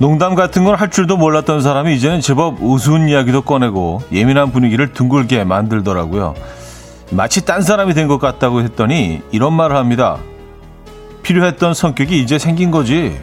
농담 0.00 0.34
같은 0.34 0.64
걸 0.64 0.76
할 0.80 0.90
줄도 0.90 1.18
몰랐던 1.18 1.60
사람이 1.60 1.94
이제는 1.94 2.20
제법 2.22 2.62
우스운 2.62 3.08
이야기도 3.08 3.42
꺼내고 3.42 4.00
예민한 4.12 4.50
분위기를 4.50 4.92
둥글게 4.94 5.44
만들더라고요. 5.44 6.34
마치 7.12 7.44
딴 7.44 7.60
사람이 7.62 7.92
된 7.92 8.08
것 8.08 8.18
같다고 8.18 8.62
했더니 8.62 9.20
이런 9.30 9.52
말을 9.52 9.76
합니다. 9.76 10.16
필요했던 11.22 11.74
성격이 11.74 12.18
이제 12.20 12.38
생긴 12.38 12.70
거지. 12.70 13.18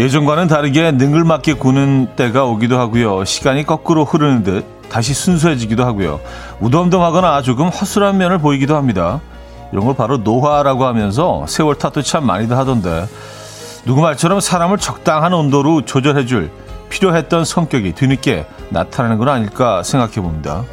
예전과는 0.00 0.48
다르게 0.48 0.92
능글맞게 0.92 1.54
구는 1.54 2.16
때가 2.16 2.46
오기도 2.46 2.78
하고요. 2.78 3.26
시간이 3.26 3.66
거꾸로 3.66 4.06
흐르는 4.06 4.44
듯 4.44 4.64
다시 4.88 5.12
순수해지기도 5.12 5.84
하고요. 5.84 6.20
무덤덤하거나 6.60 7.42
조금 7.42 7.68
허술한 7.68 8.16
면을 8.16 8.38
보이기도 8.38 8.76
합니다. 8.76 9.20
이런 9.72 9.84
걸 9.84 9.94
바로 9.94 10.16
노화라고 10.16 10.86
하면서 10.86 11.44
세월 11.46 11.74
탓도 11.74 12.00
참 12.00 12.24
많이들 12.24 12.56
하던데 12.56 13.06
누구 13.84 14.00
말처럼 14.00 14.40
사람을 14.40 14.78
적당한 14.78 15.34
온도로 15.34 15.82
조절해줄 15.84 16.50
필요했던 16.88 17.44
성격이 17.44 17.92
뒤늦게 17.92 18.46
나타나는 18.70 19.18
건 19.18 19.28
아닐까 19.28 19.82
생각해 19.82 20.14
봅니다. 20.14 20.64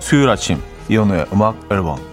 수요일 0.00 0.28
아침 0.28 0.60
이연우의 0.88 1.26
음악 1.32 1.54
앨범 1.70 2.07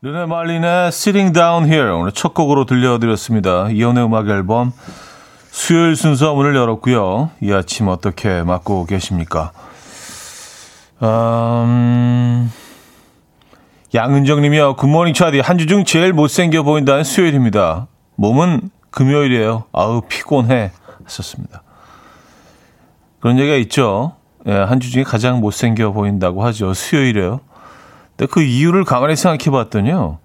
르네 0.00 0.26
말린의 0.26 0.88
Sitting 0.88 1.32
Down 1.32 1.64
Here 1.64 1.90
오늘 1.90 2.12
첫 2.12 2.32
곡으로 2.34 2.66
들려드렸습니다. 2.66 3.68
이연의 3.70 4.04
음악 4.04 4.28
앨범 4.28 4.72
수요일 5.50 5.96
순서 5.96 6.34
문을 6.34 6.54
열었고요. 6.54 7.30
이 7.42 7.52
아침 7.52 7.88
어떻게 7.88 8.42
맞고 8.42 8.86
계십니까? 8.86 9.50
음... 11.02 12.52
양은정 13.94 14.40
님이요. 14.42 14.76
굿모닝 14.76 15.14
차디 15.14 15.40
한 15.40 15.56
주 15.58 15.66
중 15.66 15.84
제일 15.84 16.12
못생겨 16.12 16.62
보인다는 16.62 17.02
수요일입니다. 17.02 17.88
몸은 18.16 18.70
금요일이에요. 18.90 19.64
아우 19.72 20.02
피곤해 20.02 20.70
하셨습니다. 21.04 21.62
그런 23.20 23.38
얘기가 23.38 23.56
있죠. 23.56 24.12
예, 24.46 24.52
한 24.52 24.78
주 24.78 24.90
중에 24.92 25.02
가장 25.02 25.40
못생겨 25.40 25.90
보인다고 25.92 26.44
하죠. 26.44 26.72
수요일에요. 26.74 27.40
근데 28.18 28.30
그 28.30 28.42
이유를 28.42 28.84
가만히 28.84 29.14
생각해 29.14 29.56
봤더니요. 29.56 30.18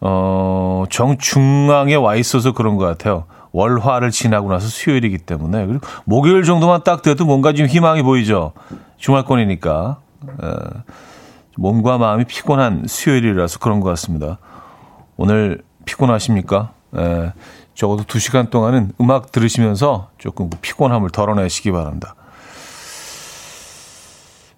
어, 0.00 0.84
정중앙에 0.90 1.94
와 1.94 2.16
있어서 2.16 2.52
그런 2.52 2.76
것 2.76 2.84
같아요. 2.84 3.24
월화를 3.52 4.10
지나고 4.10 4.50
나서 4.50 4.66
수요일이기 4.66 5.18
때문에. 5.18 5.64
그리고 5.66 5.86
목요일 6.04 6.42
정도만 6.42 6.82
딱 6.82 7.02
돼도 7.02 7.24
뭔가 7.24 7.52
좀 7.52 7.66
희망이 7.66 8.02
보이죠. 8.02 8.52
주말권이니까. 8.96 9.98
에, 10.42 10.48
몸과 11.56 11.96
마음이 11.98 12.24
피곤한 12.24 12.84
수요일이라서 12.88 13.60
그런 13.60 13.78
것 13.78 13.88
같습니다. 13.90 14.38
오늘 15.16 15.62
피곤하십니까? 15.84 16.72
에, 16.96 17.32
적어도 17.74 18.02
두 18.02 18.18
시간 18.18 18.50
동안은 18.50 18.92
음악 19.00 19.30
들으시면서 19.30 20.08
조금 20.18 20.50
피곤함을 20.60 21.10
덜어내시기 21.10 21.70
바랍니다. 21.70 22.16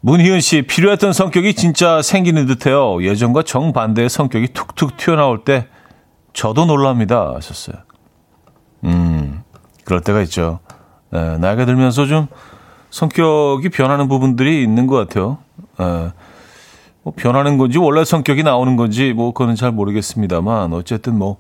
문희은 0.03 0.41
씨, 0.41 0.63
필요했던 0.63 1.13
성격이 1.13 1.55
진짜 1.55 2.01
생기는 2.01 2.47
듯해요. 2.47 3.03
예전과 3.03 3.43
정반대의 3.43 4.09
성격이 4.09 4.49
툭툭 4.49 4.97
튀어나올 4.97 5.45
때 5.45 5.67
저도 6.33 6.65
놀랍니다. 6.65 7.35
하셨어요. 7.35 7.77
음, 8.85 9.43
그럴 9.85 10.01
때가 10.01 10.23
있죠. 10.23 10.61
에, 11.13 11.37
나이가 11.39 11.67
들면서 11.67 12.07
좀 12.07 12.29
성격이 12.91 13.69
변하는 13.69 14.09
부분들이 14.09 14.63
있는 14.63 14.87
것 14.87 14.97
같아요. 14.97 15.39
에, 15.79 16.13
뭐 17.03 17.13
변하는 17.15 17.59
건지 17.59 17.79
원래 17.79 18.05
성격이 18.05 18.43
나오는 18.43 18.77
건지 18.77 19.13
뭐 19.13 19.33
그거는 19.33 19.55
잘 19.55 19.71
모르겠습니다만 19.71 20.73
어쨌든 20.73 21.19
뭐 21.19 21.37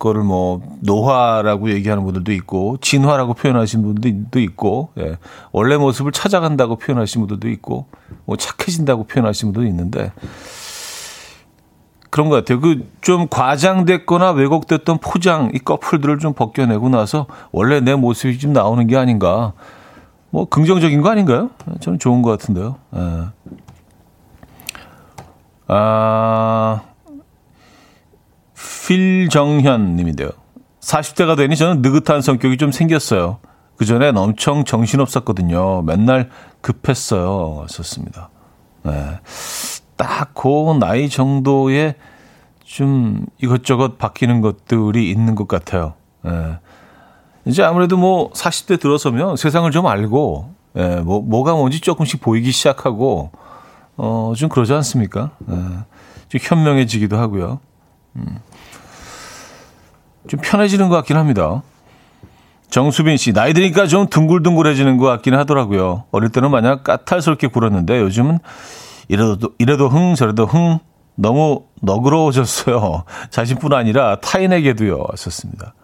그거를 0.00 0.22
뭐 0.22 0.62
노화라고 0.80 1.70
얘기하는 1.70 2.04
분들도 2.04 2.32
있고 2.32 2.78
진화라고 2.80 3.34
표현하신 3.34 3.82
분들도 3.82 4.40
있고 4.40 4.88
예. 4.98 5.18
원래 5.52 5.76
모습을 5.76 6.10
찾아간다고 6.10 6.76
표현하신 6.76 7.20
분들도 7.20 7.50
있고 7.50 7.86
뭐 8.24 8.38
착해진다고 8.38 9.04
표현하신 9.04 9.52
분도 9.52 9.68
있는데 9.68 10.12
그런 12.08 12.30
것 12.30 12.36
같아요. 12.36 12.60
그 12.60 12.82
좀 13.02 13.28
과장됐거나 13.28 14.30
왜곡됐던 14.30 14.98
포장 14.98 15.50
이 15.54 15.58
커플들을 15.58 16.18
좀 16.18 16.32
벗겨내고 16.32 16.88
나서 16.88 17.26
원래 17.52 17.80
내 17.80 17.94
모습이 17.94 18.38
좀 18.38 18.54
나오는 18.54 18.86
게 18.86 18.96
아닌가. 18.96 19.52
뭐 20.30 20.46
긍정적인 20.46 21.02
거 21.02 21.10
아닌가요? 21.10 21.50
저는 21.80 21.98
좋은 21.98 22.22
것 22.22 22.30
같은데요. 22.30 22.76
예. 22.96 23.26
아 25.68 26.82
필정현 28.90 29.94
님인데요. 29.94 30.30
40대가 30.80 31.36
되니 31.36 31.54
저는 31.54 31.80
느긋한 31.80 32.22
성격이 32.22 32.56
좀 32.56 32.72
생겼어요. 32.72 33.38
그 33.76 33.84
전엔 33.84 34.16
엄청 34.16 34.64
정신없었거든요. 34.64 35.82
맨날 35.82 36.28
급했어요. 36.60 37.66
썼습니다. 37.68 38.30
네. 38.82 39.20
딱 39.96 40.34
그 40.34 40.76
나이 40.80 41.08
정도에 41.08 41.94
좀 42.64 43.26
이것저것 43.40 43.96
바뀌는 43.96 44.40
것들이 44.40 45.08
있는 45.08 45.36
것 45.36 45.46
같아요. 45.46 45.94
네. 46.22 46.58
이제 47.44 47.62
아무래도 47.62 47.96
뭐 47.96 48.30
40대 48.32 48.80
들어서면 48.80 49.36
세상을 49.36 49.70
좀 49.70 49.86
알고, 49.86 50.52
예, 50.76 50.96
뭐, 50.96 51.20
뭐가 51.22 51.54
뭔지 51.54 51.80
조금씩 51.80 52.20
보이기 52.20 52.50
시작하고, 52.50 53.30
어, 53.96 54.32
좀 54.36 54.48
그러지 54.48 54.72
않습니까? 54.74 55.30
예, 55.48 55.54
좀 56.28 56.40
현명해지기도 56.42 57.16
하고요. 57.16 57.60
음. 58.16 58.40
좀 60.28 60.40
편해지는 60.42 60.88
것 60.88 60.96
같긴 60.96 61.16
합니다. 61.16 61.62
정수빈 62.70 63.16
씨, 63.16 63.32
나이 63.32 63.52
드니까 63.52 63.86
좀 63.86 64.06
둥글둥글해지는 64.06 64.96
것 64.96 65.06
같긴 65.06 65.34
하더라고요. 65.34 66.04
어릴 66.12 66.30
때는 66.30 66.50
마냥 66.50 66.82
까탈스럽게 66.84 67.48
굴었는데 67.48 68.00
요즘은 68.00 68.38
이래도, 69.08 69.50
이래도 69.58 69.88
흥, 69.88 70.14
저래도 70.14 70.46
흥, 70.46 70.78
너무 71.16 71.64
너그러워졌어요. 71.82 73.04
자신뿐 73.30 73.72
아니라 73.72 74.16
타인에게도요. 74.20 75.04
썼습니다. 75.16 75.74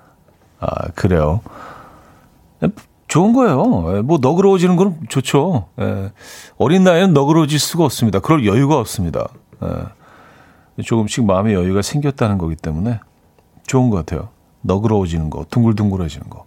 아, 0.61 0.89
그래요. 0.95 1.41
좋은 3.09 3.33
거예요. 3.33 4.03
뭐 4.03 4.19
너그러워지는 4.21 4.77
건 4.77 4.99
좋죠. 5.09 5.69
예. 5.81 6.13
어린 6.59 6.85
나이에는 6.85 7.15
너그러워질 7.15 7.59
수가 7.59 7.85
없습니다. 7.85 8.19
그럴 8.19 8.47
여유가 8.47 8.79
없습니다. 8.79 9.29
예. 9.63 10.83
조금씩 10.83 11.25
마음의 11.25 11.55
여유가 11.55 11.83
생겼다는 11.83 12.39
거기 12.39 12.57
때문에 12.57 13.01
좋은 13.66 13.91
것 13.91 13.97
같아요. 13.97 14.28
너그러워지는 14.62 15.31
거, 15.31 15.44
둥글둥글해지는 15.50 16.28
거. 16.31 16.44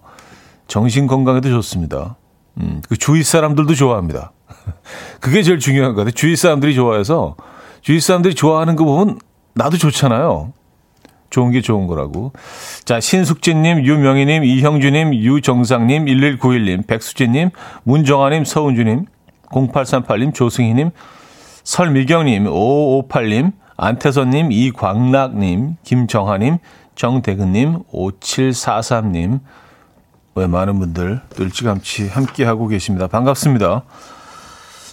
정신 0.68 1.08
건강에도 1.08 1.50
좋습니다. 1.50 2.18
음, 2.58 2.82
그 2.88 2.98
주위 2.98 3.24
사람들도 3.24 3.74
좋아합니다. 3.76 4.32
그게 5.20 5.44
제일 5.44 5.60
중요한 5.60 5.94
것 5.94 6.02
같아요. 6.02 6.12
주위 6.12 6.36
사람들이 6.36 6.76
좋아해서 6.76 7.36
주위 7.82 8.00
사람들이 8.00 8.36
좋아하는 8.36 8.76
거 8.76 8.86
보면 8.86 9.20
나도 9.54 9.78
좋잖아요. 9.78 10.54
좋은 11.30 11.52
게 11.52 11.62
좋은 11.62 11.88
거라고. 11.88 12.34
자, 12.86 13.00
신숙진님, 13.00 13.86
유명희님, 13.86 14.44
이형주님, 14.44 15.14
유정상님, 15.14 16.06
1191님, 16.06 16.88
백수진님, 16.88 17.52
문정아님, 17.84 18.46
서은주님, 18.46 19.06
0838님, 19.52 20.34
조승희님, 20.34 20.90
설미경님, 21.64 22.46
5558님, 22.46 23.52
안태선님, 23.78 24.52
이광락님, 24.52 25.76
김정하님, 25.84 26.58
정대근님, 27.00 27.84
5743님, 27.94 29.40
왜 30.36 30.48
많은 30.48 30.80
분들 30.80 31.22
일찌감치 31.40 32.10
함께하고 32.10 32.68
계십니다. 32.68 33.08
반갑습니다. 33.08 33.84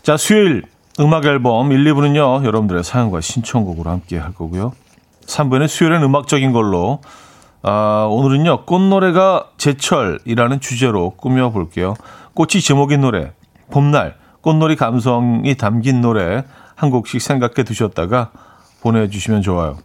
자, 0.02 0.16
수요일 0.16 0.62
음악 1.00 1.24
앨범 1.24 1.72
1, 1.72 1.82
2부는요, 1.82 2.44
여러분들의 2.44 2.84
사연과 2.84 3.20
신청곡으로 3.20 3.90
함께 3.90 4.18
할 4.18 4.32
거고요. 4.34 4.72
3부는 5.26 5.66
수요일엔 5.66 6.04
음악적인 6.04 6.52
걸로, 6.52 7.00
아, 7.62 8.06
오늘은요, 8.08 8.66
꽃노래가 8.66 9.48
제철이라는 9.56 10.60
주제로 10.60 11.10
꾸며볼게요. 11.10 11.96
꽃이 12.34 12.60
제목인 12.62 13.00
노래, 13.00 13.32
봄날, 13.72 14.14
꽃놀이 14.42 14.76
감성이 14.76 15.56
담긴 15.56 16.02
노래 16.02 16.44
한 16.76 16.90
곡씩 16.90 17.20
생각해 17.20 17.64
두셨다가 17.64 18.30
보내주시면 18.80 19.42
좋아요. 19.42 19.78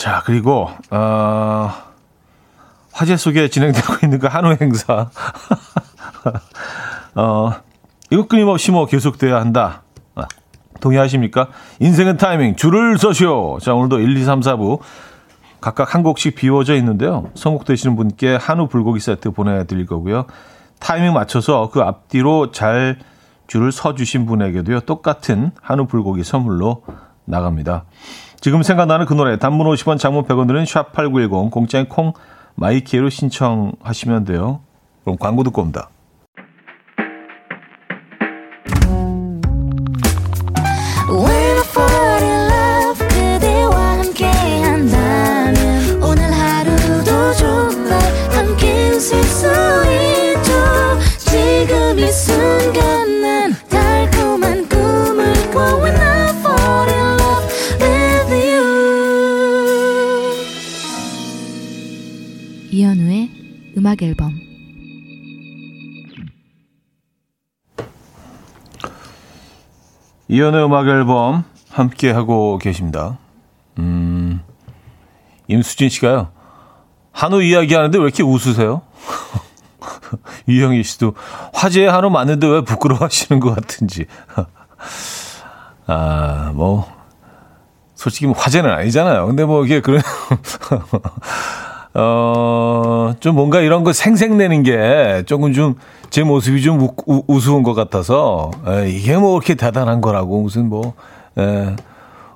자, 0.00 0.22
그리고, 0.24 0.70
어, 0.90 1.70
화제 2.90 3.18
속에 3.18 3.48
진행되고 3.48 3.96
있는 4.02 4.18
그 4.18 4.28
한우 4.28 4.56
행사. 4.58 5.10
어, 7.14 7.52
이거 8.08 8.26
끊임없이 8.26 8.70
뭐 8.70 8.86
계속돼야 8.86 9.38
한다. 9.38 9.82
아, 10.14 10.22
동의하십니까? 10.80 11.48
인생은 11.80 12.16
타이밍, 12.16 12.56
줄을 12.56 12.96
서시오. 12.96 13.58
자, 13.58 13.74
오늘도 13.74 13.98
1, 13.98 14.16
2, 14.16 14.24
3, 14.24 14.40
4부 14.40 14.78
각각 15.60 15.94
한 15.94 16.02
곡씩 16.02 16.34
비워져 16.34 16.76
있는데요. 16.76 17.30
선곡되시는 17.34 17.94
분께 17.94 18.36
한우 18.36 18.68
불고기 18.68 19.00
세트 19.00 19.32
보내드릴 19.32 19.84
거고요. 19.84 20.24
타이밍 20.78 21.12
맞춰서 21.12 21.68
그 21.70 21.82
앞뒤로 21.82 22.52
잘 22.52 22.98
줄을 23.48 23.70
서주신 23.70 24.24
분에게도요. 24.24 24.80
똑같은 24.80 25.50
한우 25.60 25.84
불고기 25.84 26.24
선물로 26.24 26.84
나갑니다. 27.26 27.84
지금 28.40 28.62
생각나는 28.62 29.06
그 29.06 29.14
노래 29.14 29.38
단문 29.38 29.66
50원 29.66 29.98
장문 29.98 30.24
100원 30.24 30.46
드는 30.46 30.64
샵8910 30.64 31.50
공짜인 31.50 31.86
콩 31.88 32.14
마이 32.54 32.82
K로 32.82 33.10
신청하시면 33.10 34.24
돼요. 34.24 34.60
그럼 35.04 35.18
광고 35.18 35.42
듣고 35.42 35.60
옵니다. 35.60 35.90
음악 63.76 64.02
앨범 64.02 64.32
이연의 70.28 70.64
음악 70.64 70.86
앨범 70.86 71.44
함께 71.70 72.10
하고 72.10 72.58
계십니다. 72.58 73.18
음, 73.78 74.40
임수진 75.48 75.88
씨가요. 75.88 76.30
한우 77.12 77.42
이야기 77.42 77.74
하는데 77.74 77.98
왜 77.98 78.04
이렇게 78.04 78.22
웃으세요? 78.22 78.82
이영희 80.46 80.82
씨도 80.82 81.14
화제의 81.52 81.90
한우 81.90 82.10
맞는데 82.10 82.46
왜 82.46 82.60
부끄러워하시는 82.62 83.40
것 83.40 83.54
같은지. 83.54 84.06
아, 85.86 86.52
뭐, 86.54 86.88
솔직히 87.96 88.26
뭐 88.26 88.34
화제는 88.36 88.70
아니잖아요. 88.70 89.26
근데 89.26 89.44
뭐 89.44 89.64
이게 89.64 89.80
그런, 89.80 90.00
어, 91.94 93.12
좀 93.20 93.34
뭔가 93.34 93.60
이런 93.60 93.84
거 93.84 93.92
생색내는 93.92 94.62
게 94.62 95.22
조금 95.26 95.52
좀 95.52 95.74
제 96.10 96.24
모습이 96.24 96.60
좀 96.60 96.82
우, 96.82 96.94
우, 97.06 97.22
우스운 97.28 97.62
것 97.62 97.74
같아서, 97.74 98.50
에, 98.66 98.90
이게 98.90 99.16
뭐 99.16 99.36
이렇게 99.38 99.54
대단한 99.54 100.00
거라고 100.00 100.42
무슨 100.42 100.68
뭐, 100.68 100.94
에, 101.38 101.76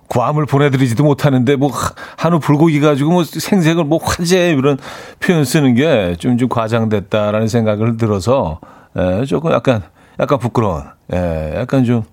구암을 0.06 0.47
보내드리지도 0.47 1.03
못하는데 1.03 1.56
뭐 1.56 1.73
한우 2.17 2.39
불고기 2.39 2.79
가지고 2.79 3.11
뭐 3.11 3.25
생색을 3.25 3.85
뭐 3.85 3.99
화제 4.01 4.51
이런 4.51 4.79
표현 5.19 5.45
쓰는 5.45 5.75
게좀좀 5.75 6.49
과장됐다라는 6.49 7.49
생각을 7.49 7.97
들어서 7.97 8.61
에, 8.97 9.25
조금 9.25 9.51
약간 9.51 9.83
약간 10.21 10.39
부끄러운, 10.39 10.85
에, 11.12 11.55
약간 11.56 11.85
좀 11.85 12.05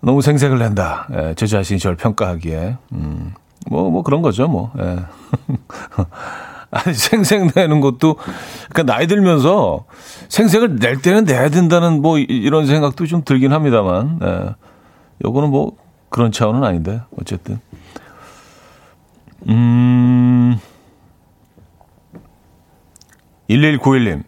너무 0.00 0.20
생색을 0.20 0.58
낸다. 0.58 1.08
에, 1.10 1.34
제 1.36 1.46
자신이 1.46 1.78
저를 1.78 1.96
평가하기에. 1.96 2.76
음. 2.92 3.32
뭐, 3.66 3.90
뭐 3.90 4.02
그런 4.02 4.22
거죠, 4.22 4.48
뭐. 4.48 4.72
예. 4.78 4.98
아니, 6.70 6.94
생색내는 6.94 7.80
것도, 7.80 8.16
그니까 8.72 8.82
나이 8.82 9.06
들면서 9.06 9.84
생색을 10.28 10.76
낼 10.76 11.00
때는 11.00 11.24
내야 11.24 11.48
된다는 11.48 12.02
뭐 12.02 12.18
이런 12.18 12.66
생각도 12.66 13.06
좀 13.06 13.22
들긴 13.24 13.52
합니다만, 13.52 14.18
예. 14.22 14.54
요거는 15.24 15.50
뭐 15.50 15.76
그런 16.08 16.32
차원은 16.32 16.64
아닌데, 16.64 17.00
어쨌든. 17.18 17.60
음, 19.48 20.58
1191님. 23.48 24.24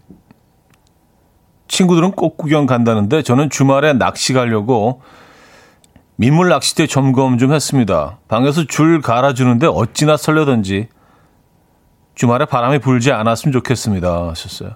친구들은 1.69 2.13
꽃 2.13 2.37
구경 2.37 2.67
간다는데 2.67 3.23
저는 3.23 3.51
주말에 3.51 3.93
낚시 3.93 4.33
가려고 4.33 5.03
민물 6.17 6.49
낚시대 6.49 6.87
점검 6.87 7.39
좀 7.39 7.53
했습니다. 7.53 8.19
방에서 8.29 8.65
줄 8.65 9.01
갈아주는데 9.01 9.67
어찌나 9.67 10.17
설레던지 10.17 10.89
주말에 12.15 12.47
바람이 12.47 12.79
불지 12.79 13.13
않았으면 13.13 13.53
좋겠습니다. 13.53 14.31
하셨어요. 14.31 14.71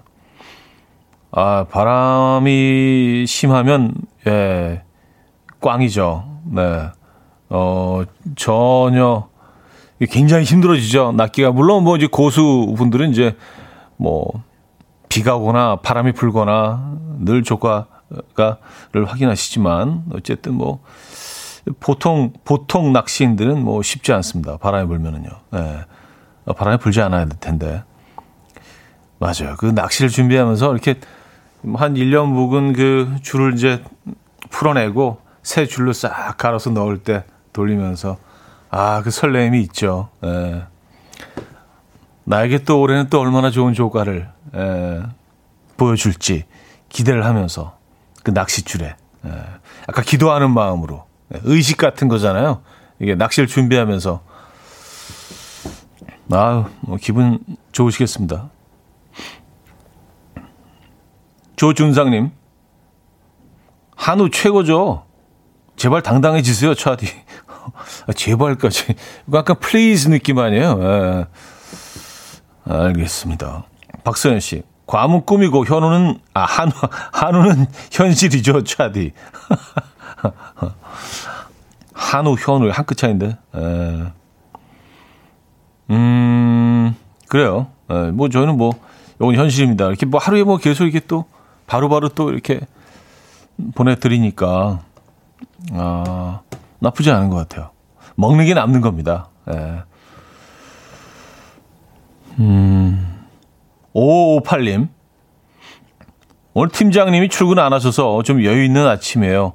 아, 1.31 1.65
바람이 1.71 3.25
심하면, 3.27 3.95
예, 4.27 4.83
꽝이죠. 5.59 6.41
네. 6.51 6.89
어, 7.49 8.03
전혀, 8.35 9.27
굉장히 10.11 10.43
힘들어지죠. 10.43 11.13
낚기가. 11.13 11.51
물론 11.51 11.83
뭐 11.83 11.95
이제 11.95 12.05
고수분들은 12.05 13.11
이제 13.11 13.35
뭐, 13.97 14.43
비가 15.09 15.35
오거나 15.37 15.77
바람이 15.77 16.11
불거나 16.11 16.97
늘 17.19 17.43
조과를 17.43 17.85
확인하시지만, 19.07 20.03
어쨌든 20.13 20.55
뭐, 20.55 20.83
보통 21.79 22.33
보통 22.43 22.93
낚시인들은 22.93 23.63
뭐 23.63 23.81
쉽지 23.81 24.13
않습니다. 24.13 24.57
바람이 24.57 24.87
불면은요. 24.87 25.29
예. 25.55 25.85
어, 26.45 26.53
바람이 26.53 26.77
불지 26.79 27.01
않아야 27.01 27.25
될 27.25 27.39
텐데. 27.39 27.83
맞아요. 29.19 29.55
그 29.57 29.67
낚시를 29.67 30.09
준비하면서 30.09 30.71
이렇게 30.71 30.99
한 31.75 31.93
1년 31.93 32.25
묵은 32.25 32.73
그 32.73 33.15
줄을 33.21 33.53
이제 33.53 33.83
풀어내고 34.49 35.21
새 35.43 35.65
줄로 35.67 35.93
싹 35.93 36.37
갈아서 36.37 36.71
넣을 36.71 36.97
때 36.97 37.23
돌리면서 37.53 38.17
아, 38.71 39.01
그 39.03 39.11
설렘이 39.11 39.61
있죠. 39.61 40.09
예. 40.23 40.63
나에게 42.23 42.63
또 42.63 42.79
올해는 42.79 43.09
또 43.09 43.19
얼마나 43.19 43.51
좋은 43.51 43.73
조과를 43.73 44.29
예, 44.55 45.01
보여줄지 45.77 46.45
기대를 46.89 47.25
하면서 47.25 47.77
그 48.23 48.31
낚싯줄에 48.31 48.95
예, 49.25 49.29
아까 49.87 50.01
기도하는 50.01 50.51
마음으로 50.51 50.95
네, 50.95 51.10
의식 51.43 51.77
같은 51.77 52.07
거잖아요. 52.07 52.61
이게 52.99 53.15
낚시를 53.15 53.47
준비하면서 53.47 54.21
아, 56.33 56.69
뭐 56.81 56.97
기분 56.99 57.39
좋으시겠습니다. 57.71 58.49
조준상님, 61.57 62.31
한우 63.95 64.29
최고죠. 64.29 65.05
제발 65.75 66.01
당당해지세요, 66.01 66.73
차디. 66.73 67.05
아, 68.07 68.13
제발까지. 68.15 68.95
이거 69.27 69.37
약간 69.37 69.59
please 69.59 70.09
느낌 70.09 70.39
아니에요? 70.39 70.79
예. 70.81 71.25
알겠습니다. 72.65 73.65
박서연 74.03 74.39
씨, 74.39 74.63
과문 74.87 75.25
꿈이고 75.25 75.65
현우는 75.65 76.19
아 76.33 76.45
한우 76.45 76.71
한우는 77.13 77.67
현실이죠, 77.91 78.63
차디. 78.63 79.11
한우, 81.93 82.35
현우 82.39 82.69
한 82.71 82.85
끗 82.85 82.97
차인데. 82.97 83.37
에. 83.55 84.11
음, 85.89 86.95
그래요. 87.27 87.67
에, 87.89 88.11
뭐 88.11 88.29
저는 88.29 88.57
뭐 88.57 88.71
이건 89.19 89.35
현실입니다. 89.35 89.87
이렇게 89.87 90.05
뭐 90.05 90.19
하루에 90.19 90.43
뭐 90.43 90.57
계속 90.57 90.85
이렇게 90.85 90.99
또 91.07 91.25
바로바로 91.67 92.09
바로 92.09 92.09
또 92.09 92.31
이렇게 92.31 92.61
보내드리니까 93.75 94.81
아, 95.73 96.39
나쁘지 96.79 97.11
않은 97.11 97.29
것 97.29 97.35
같아요. 97.37 97.69
먹는 98.15 98.45
게 98.45 98.53
남는 98.53 98.81
겁니다. 98.81 99.29
예. 99.53 99.83
음, 102.39 103.25
5558님. 103.93 104.87
오늘 106.53 106.69
팀장님이 106.69 107.29
출근 107.29 107.59
안 107.59 107.71
하셔서 107.73 108.23
좀 108.23 108.43
여유 108.43 108.63
있는 108.63 108.87
아침이에요. 108.87 109.53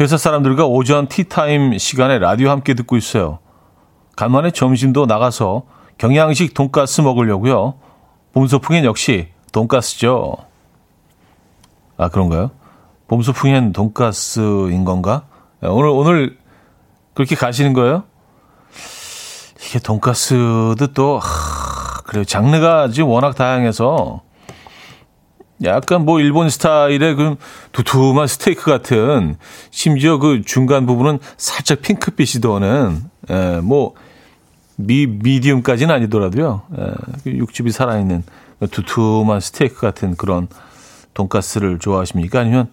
회사 0.00 0.16
사람들과 0.16 0.66
오전 0.66 1.08
티타임 1.08 1.76
시간에 1.78 2.18
라디오 2.18 2.50
함께 2.50 2.74
듣고 2.74 2.96
있어요. 2.96 3.40
간만에 4.16 4.52
점심도 4.52 5.06
나가서 5.06 5.64
경양식 5.98 6.54
돈가스 6.54 7.00
먹으려고요. 7.00 7.74
봄소풍엔 8.32 8.84
역시 8.84 9.28
돈가스죠. 9.52 10.36
아 11.96 12.08
그런가요? 12.08 12.52
봄소풍엔 13.08 13.72
돈가스인 13.72 14.84
건가? 14.84 15.24
오늘 15.62 15.88
오늘 15.88 16.38
그렇게 17.14 17.34
가시는 17.34 17.72
거예요? 17.72 18.04
이게 19.60 19.80
돈가스도 19.80 20.86
또 20.94 21.18
하, 21.18 22.00
그래요. 22.02 22.24
장르가 22.24 22.88
지금 22.88 23.08
워낙 23.08 23.34
다양해서 23.34 24.22
약간 25.64 26.04
뭐 26.04 26.20
일본 26.20 26.50
스타일의 26.50 27.14
그 27.16 27.36
두툼한 27.72 28.26
스테이크 28.26 28.70
같은 28.70 29.36
심지어 29.70 30.18
그 30.18 30.42
중간 30.44 30.86
부분은 30.86 31.18
살짝 31.36 31.82
핑크빛이 31.82 32.40
도는 32.40 33.02
예, 33.30 33.60
뭐 33.62 33.94
미, 34.76 35.06
미디움까지는 35.06 35.94
아니더라도요. 35.94 36.62
예, 36.78 36.84
그 37.24 37.30
육즙이 37.30 37.70
살아있는 37.70 38.22
두툼한 38.70 39.40
스테이크 39.40 39.80
같은 39.80 40.14
그런 40.16 40.48
돈가스를 41.14 41.78
좋아하십니까? 41.80 42.40
아니면 42.40 42.68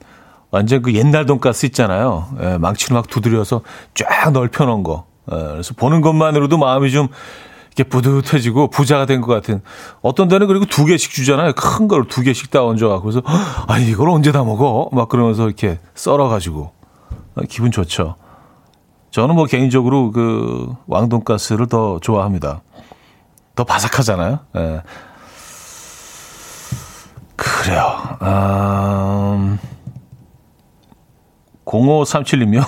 완전 0.52 0.82
그 0.84 0.94
옛날 0.94 1.26
돈가스 1.26 1.66
있잖아요. 1.66 2.28
예, 2.42 2.58
망치로 2.58 2.96
막 2.96 3.08
두드려서 3.08 3.62
쫙 3.96 4.32
넓혀 4.32 4.66
놓은 4.66 4.84
거. 4.84 5.06
예, 5.32 5.36
그래서 5.36 5.74
보는 5.74 6.02
것만으로도 6.02 6.60
마음이 6.60 6.92
좀 6.92 7.08
이렇게 7.76 7.84
뿌듯해지고 7.90 8.70
부자가 8.70 9.06
된 9.06 9.22
것 9.22 9.34
같은 9.34 9.62
어떤 10.02 10.28
데는 10.30 10.48
그리고 10.48 10.66
두 10.66 10.86
개씩 10.86 11.12
주잖아요. 11.12 11.54
큰 11.54 11.88
걸 11.88 12.06
두 12.08 12.22
개씩 12.22 12.50
다 12.52 12.64
얹어갖고 12.64 13.04
그래서 13.04 13.22
아 13.26 13.78
이걸 13.80 14.10
언제 14.10 14.32
다 14.32 14.44
먹어? 14.44 14.90
막 14.94 15.10
그러면서 15.10 15.46
이렇게 15.46 15.80
썰어가지고 15.96 16.72
기분 17.50 17.72
좋죠. 17.72 18.16
저는 19.12 19.36
뭐 19.36 19.46
개인적으로 19.46 20.12
그 20.12 20.74
왕돈가스를 20.88 21.68
더 21.68 22.00
좋아합니다. 22.02 22.62
더 23.56 23.64
바삭하잖아요. 23.64 24.40
예. 24.58 24.82
그래요. 27.38 28.18
음, 28.22 29.60
0537님요. 31.66 32.64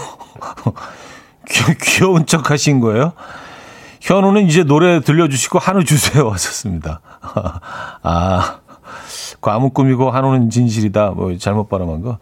귀여운 1.82 2.26
척 2.26 2.52
하신 2.52 2.80
거예요? 2.82 3.14
현우는 4.08 4.48
이제 4.48 4.64
노래 4.64 5.02
들려주시고 5.02 5.60
한우 5.60 5.84
주세요 5.84 6.30
하셨습니다. 6.32 7.02
아, 7.22 8.60
과묵 9.42 9.74
꿈이고 9.74 10.12
한우는 10.12 10.50
진실이다. 10.50 11.12
뭐 11.12 11.38
잘못 11.38 11.68
발음한 11.68 12.02
거. 12.02 12.18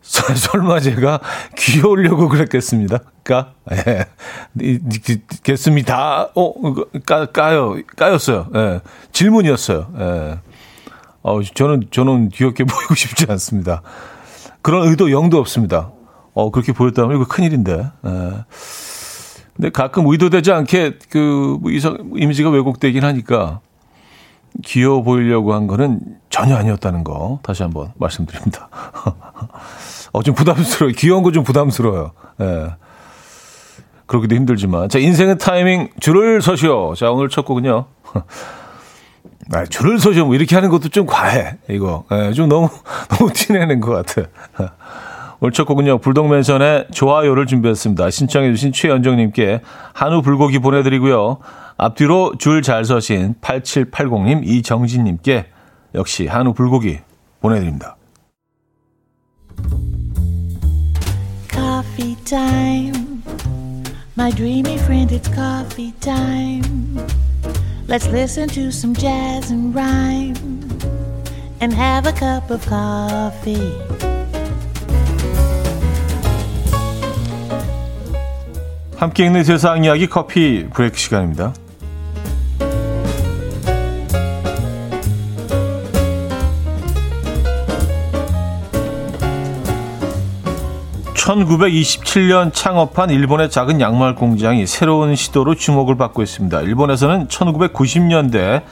설마 0.00 0.80
제가 0.80 1.20
귀여우려고 1.56 2.28
그랬겠습니다. 2.28 2.98
까? 3.24 3.52
예. 3.72 4.06
겠습니다. 5.44 6.30
어, 6.34 6.54
까, 7.06 7.26
까요. 7.26 7.76
까였어요. 7.96 8.48
예. 8.54 8.80
질문이었어요. 9.12 9.92
예. 9.98 10.38
어, 11.22 11.40
저는, 11.42 11.88
저는 11.90 12.30
귀엽게 12.30 12.64
보이고 12.64 12.94
싶지 12.94 13.26
않습니다. 13.28 13.82
그런 14.62 14.88
의도 14.88 15.10
영도 15.10 15.38
없습니다. 15.38 15.92
어, 16.34 16.50
그렇게 16.50 16.72
보였다면 16.72 17.16
이거 17.16 17.26
큰일인데. 17.26 17.90
예. 18.06 18.44
근데 19.54 19.70
가끔 19.70 20.06
의도되지 20.06 20.50
않게 20.52 20.98
그뭐 21.10 21.60
이미지가 22.16 22.50
왜곡되긴 22.50 23.04
하니까 23.04 23.60
귀여워 24.64 25.02
보이려고 25.02 25.54
한 25.54 25.66
거는 25.66 26.00
전혀 26.30 26.56
아니었다는 26.56 27.04
거 27.04 27.40
다시 27.42 27.62
한번 27.62 27.92
말씀드립니다. 27.96 28.68
어, 30.12 30.22
좀 30.22 30.34
부담스러워요. 30.34 30.94
귀여운 30.96 31.22
거 31.22 31.30
좀 31.30 31.42
부담스러워요. 31.44 32.12
예. 32.40 32.70
그러기도 34.06 34.34
힘들지만. 34.36 34.88
자, 34.90 34.98
인생의 34.98 35.38
타이밍, 35.38 35.88
줄을 36.00 36.42
서시오. 36.42 36.94
자, 36.94 37.10
오늘 37.10 37.30
첫 37.30 37.46
곡은요. 37.46 37.86
아, 39.54 39.64
줄을 39.66 39.98
서시오. 39.98 40.26
뭐 40.26 40.34
이렇게 40.34 40.54
하는 40.54 40.68
것도 40.68 40.88
좀 40.90 41.06
과해. 41.06 41.56
이거. 41.70 42.04
예, 42.12 42.32
좀 42.32 42.48
너무, 42.48 42.68
너무 43.08 43.32
티내는 43.32 43.80
것 43.80 43.90
같아. 44.06 44.28
오늘 45.42 45.50
첫 45.50 45.64
곡은요. 45.64 45.98
불독맨션의 45.98 46.86
좋아요를 46.92 47.46
준비했습니다. 47.46 48.10
신청해 48.10 48.52
주신 48.52 48.70
최연정님께 48.70 49.60
한우 49.92 50.22
불고기 50.22 50.60
보내드리고요. 50.60 51.38
앞뒤로 51.76 52.34
줄 52.38 52.62
잘 52.62 52.84
서신 52.84 53.34
8780님, 53.40 54.46
이정진님께 54.46 55.46
역시 55.96 56.28
한우 56.28 56.54
불고기 56.54 57.00
보내드립니다. 57.40 57.96
Coffee 61.50 62.14
time. 62.24 63.20
My 64.16 64.30
dreamy 64.30 64.76
friend, 64.76 65.12
it's 65.12 65.28
coffee 65.34 65.92
time. 65.98 67.00
Let's 67.88 68.06
listen 68.06 68.46
to 68.50 68.68
some 68.68 68.94
jazz 68.94 69.50
and 69.50 69.74
rhyme 69.74 70.36
and 71.60 71.74
have 71.74 72.06
a 72.06 72.12
cup 72.12 72.48
of 72.52 72.64
coffee. 72.64 74.11
함께 79.02 79.24
읽는 79.24 79.42
세상 79.42 79.82
이야기 79.82 80.06
커피 80.06 80.64
브레이크 80.72 80.96
시간입니다. 80.96 81.52
1927년 91.14 92.52
창업한 92.54 93.10
일본의 93.10 93.50
작은 93.50 93.80
양말 93.80 94.14
공장이 94.14 94.68
새로운 94.68 95.16
시도로 95.16 95.56
주목을 95.56 95.96
받고 95.96 96.22
있습니다. 96.22 96.60
일본에서는 96.60 97.26
1990년대 97.26 98.62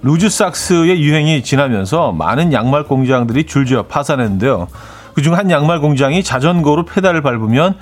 루즈삭스의 0.00 1.02
유행이 1.02 1.42
지나면서 1.42 2.12
많은 2.12 2.54
양말 2.54 2.84
공장들이 2.84 3.44
줄지어 3.44 3.82
파산했는데요. 3.82 4.66
그중 5.12 5.36
한 5.36 5.50
양말 5.50 5.80
공장이 5.80 6.24
자전거로 6.24 6.86
페달을 6.86 7.20
밟으면 7.20 7.76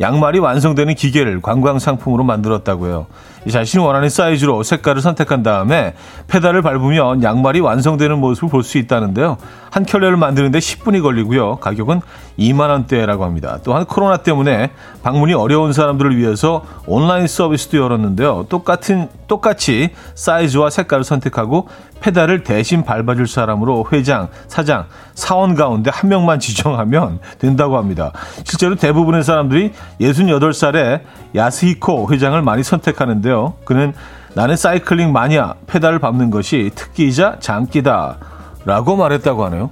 양말이 0.00 0.38
완성되는 0.38 0.94
기계를 0.94 1.40
관광 1.40 1.78
상품으로 1.78 2.24
만들었다고요. 2.24 3.06
자신이 3.50 3.82
원하는 3.84 4.08
사이즈로 4.08 4.62
색깔을 4.62 5.00
선택한 5.00 5.42
다음에 5.42 5.94
페달을 6.28 6.62
밟으면 6.62 7.22
양말이 7.22 7.60
완성되는 7.60 8.18
모습을 8.18 8.48
볼 8.50 8.66
수 8.66 8.78
있다는데요. 8.78 9.38
한 9.70 9.84
켤레를 9.84 10.16
만드는데 10.16 10.58
10분이 10.58 11.02
걸리고요. 11.02 11.56
가격은 11.56 12.00
2만 12.38 12.70
원대라고 12.70 13.24
합니다. 13.24 13.58
또한 13.62 13.84
코로나 13.84 14.18
때문에 14.18 14.70
방문이 15.02 15.34
어려운 15.34 15.72
사람들을 15.72 16.16
위해서 16.16 16.64
온라인 16.86 17.26
서비스도 17.26 17.78
열었는데요. 17.78 18.46
똑같은 18.48 19.08
똑같이 19.28 19.90
사이즈와 20.14 20.70
색깔을 20.70 21.04
선택하고 21.04 21.68
페달을 22.00 22.42
대신 22.44 22.84
밟아줄 22.84 23.26
사람으로 23.26 23.86
회장, 23.92 24.28
사장, 24.48 24.86
사원 25.14 25.54
가운데 25.54 25.90
한 25.92 26.08
명만 26.10 26.38
지정하면 26.40 27.20
된다고 27.38 27.76
합니다. 27.78 28.12
실제로 28.44 28.74
대부분의 28.76 29.22
사람들이 29.22 29.72
68살에 30.00 31.00
야스히코 31.34 32.12
회장을 32.12 32.40
많이 32.42 32.62
선택하는데요. 32.62 33.35
그는 33.64 33.92
나는 34.34 34.56
사이클링 34.56 35.12
마니아, 35.12 35.54
페달을 35.66 35.98
밟는 35.98 36.30
것이 36.30 36.70
특기이자 36.74 37.36
장기다. 37.40 38.18
라고 38.64 38.96
말했다고 38.96 39.44
하네요. 39.46 39.70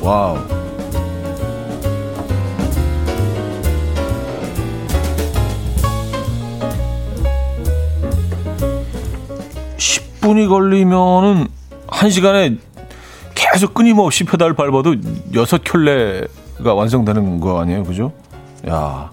wow. 0.00 0.38
10분이 9.76 10.48
걸리면은 10.48 11.48
1시간에 11.88 12.58
계속 13.34 13.74
끊임없이 13.74 14.24
페달 14.24 14.54
밟아도 14.54 14.94
6켤레가 15.32 16.76
완성되는 16.76 17.40
거 17.40 17.60
아니에요? 17.60 17.84
그죠? 17.84 18.12
야, 18.68 19.10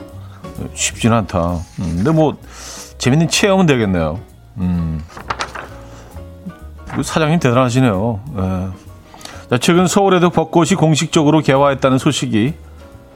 쉽진 0.74 1.13
않다. 1.13 1.53
음, 1.79 1.94
근데 1.98 2.12
뭐, 2.12 2.38
재밌는 2.98 3.30
체험은 3.30 3.66
되겠네요. 3.66 4.20
음. 4.58 5.01
그 6.94 7.04
사장님 7.04 7.39
대단하시네요. 7.39 8.20
예. 8.38 8.68
자, 9.50 9.58
최근 9.60 9.88
서울에도 9.88 10.30
벚꽃이 10.30 10.72
공식적으로 10.72 11.42
개화했다는 11.42 11.98
소식이 12.00 12.54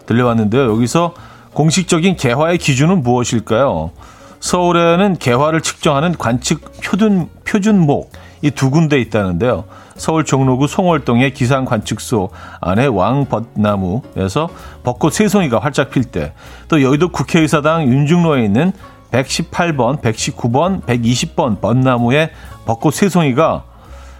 들려왔는데요. 0.06 0.70
여기서 0.72 1.14
공식적인 1.54 2.16
개화의 2.16 2.58
기준은 2.58 3.02
무엇일까요? 3.02 3.92
서울에는 4.40 5.18
개화를 5.18 5.62
측정하는 5.62 6.18
관측 6.18 6.62
표준, 6.84 7.30
표준목 7.46 8.12
이 8.44 8.50
두 8.52 8.72
군데 8.72 9.00
있다는데요. 9.00 9.66
서울 9.96 10.26
종로구 10.26 10.68
송월동의 10.68 11.34
기상 11.36 11.64
관측소 11.64 12.30
안에 12.60 12.88
왕벚나무에서 12.88 14.50
벚꽃 14.84 15.14
세 15.14 15.28
송이가 15.28 15.60
활짝 15.60 15.92
필 15.92 16.04
때, 16.06 16.34
또 16.68 16.82
여의도 16.82 17.10
국회의사당 17.10 17.84
윤중로에 17.84 18.44
있는 18.44 18.72
118번, 19.12 20.02
119번, 20.02 20.82
120번 20.84 21.60
벚나무의 21.62 22.32
벚꽃 22.66 22.94
세 22.94 23.10
송이가 23.10 23.66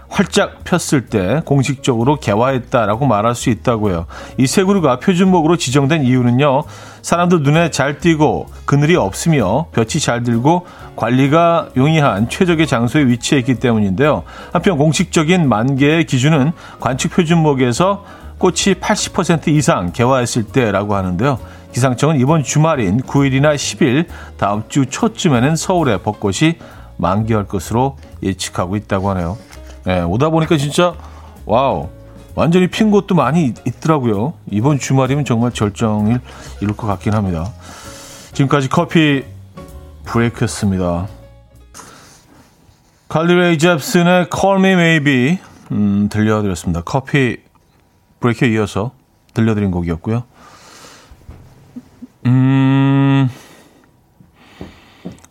활짝 0.08 0.62
폈을 0.64 1.06
때 1.06 1.40
공식적으로 1.46 2.16
개화했다라고 2.20 3.06
말할 3.06 3.34
수 3.34 3.48
있다고요. 3.48 4.04
이 4.36 4.46
세 4.46 4.62
그루가 4.62 4.98
표준목으로 4.98 5.56
지정된 5.56 6.04
이유는요. 6.04 6.64
사람들 7.00 7.42
눈에 7.42 7.70
잘 7.70 7.98
띄고 7.98 8.48
그늘이 8.66 8.94
없으며 8.96 9.68
볕이 9.72 10.00
잘 10.00 10.22
들고 10.22 10.66
관리가 10.96 11.70
용이한 11.78 12.28
최적의 12.28 12.66
장소에 12.66 13.06
위치해 13.06 13.38
있기 13.38 13.54
때문인데요. 13.54 14.24
한편 14.52 14.76
공식적인 14.76 15.48
만개의 15.48 16.04
기준은 16.04 16.52
관측 16.78 17.12
표준목에서 17.12 18.04
꽃이 18.36 18.74
80% 18.80 19.48
이상 19.48 19.92
개화했을 19.92 20.42
때라고 20.44 20.94
하는데요. 20.94 21.38
기상청은 21.72 22.20
이번 22.20 22.42
주말인 22.42 23.00
9일이나 23.00 23.54
10일 23.54 24.06
다음 24.36 24.62
주 24.68 24.86
초쯤에는 24.86 25.56
서울에 25.56 25.96
벚꽃이 25.98 26.58
만개할 26.98 27.46
것으로 27.46 27.96
예측하고 28.22 28.76
있다고 28.76 29.10
하네요. 29.10 29.38
네, 29.84 30.00
오다 30.02 30.30
보니까 30.30 30.56
진짜 30.56 30.94
wow 31.44 31.88
완전히 32.34 32.68
핀 32.68 32.90
곳도 32.90 33.14
많이 33.14 33.52
있더라고요. 33.66 34.34
이번 34.50 34.78
주말이면 34.78 35.24
정말 35.24 35.52
절정을 35.52 36.20
이룰 36.60 36.76
것 36.76 36.86
같긴 36.86 37.14
합니다. 37.14 37.50
지금까지 38.32 38.68
커피 38.68 39.24
브레이크였습니다. 40.04 41.08
칼리레이 43.08 43.58
잽슨의 43.58 44.28
Call 44.34 44.58
Me 44.60 44.72
Maybe 44.72 45.38
음, 45.72 46.08
들려드렸습니다. 46.10 46.82
커피 46.82 47.38
브레이크에 48.20 48.48
이어서 48.50 48.92
들려드린 49.34 49.70
곡이었고요. 49.70 50.24
음, 52.26 53.28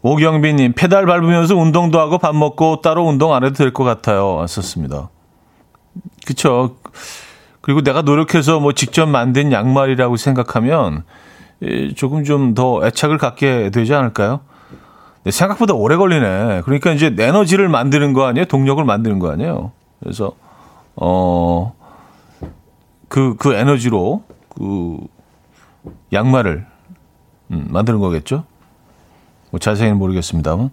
오경빈님, 0.01 0.73
페달 0.73 1.05
밟으면서 1.05 1.55
운동도 1.55 1.99
하고 1.99 2.17
밥 2.17 2.35
먹고 2.35 2.81
따로 2.81 3.03
운동 3.05 3.33
안 3.33 3.43
해도 3.43 3.53
될 3.55 3.71
것 3.71 3.83
같아요. 3.83 4.35
왔었습니다. 4.35 5.09
그쵸. 6.25 6.75
그리고 7.61 7.81
내가 7.81 8.01
노력해서 8.01 8.59
뭐 8.59 8.73
직접 8.73 9.05
만든 9.07 9.51
양말이라고 9.51 10.17
생각하면 10.17 11.03
조금 11.95 12.23
좀 12.23 12.55
더 12.55 12.85
애착을 12.85 13.17
갖게 13.19 13.69
되지 13.69 13.93
않을까요? 13.93 14.41
생각보다 15.29 15.75
오래 15.75 15.95
걸리네. 15.95 16.61
그러니까 16.65 16.91
이제 16.91 17.15
에너지를 17.17 17.69
만드는 17.69 18.13
거 18.13 18.25
아니에요? 18.25 18.45
동력을 18.45 18.83
만드는 18.83 19.19
거 19.19 19.29
아니에요? 19.31 19.71
그래서, 19.99 20.31
어, 20.95 21.75
그, 23.07 23.35
그 23.35 23.53
에너지로 23.53 24.23
그 24.49 24.97
양말을 26.11 26.65
음, 27.51 27.67
만드는 27.69 27.99
거겠죠? 27.99 28.45
뭐 29.49 29.59
자세히는 29.59 29.97
모르겠습니다만. 29.97 30.69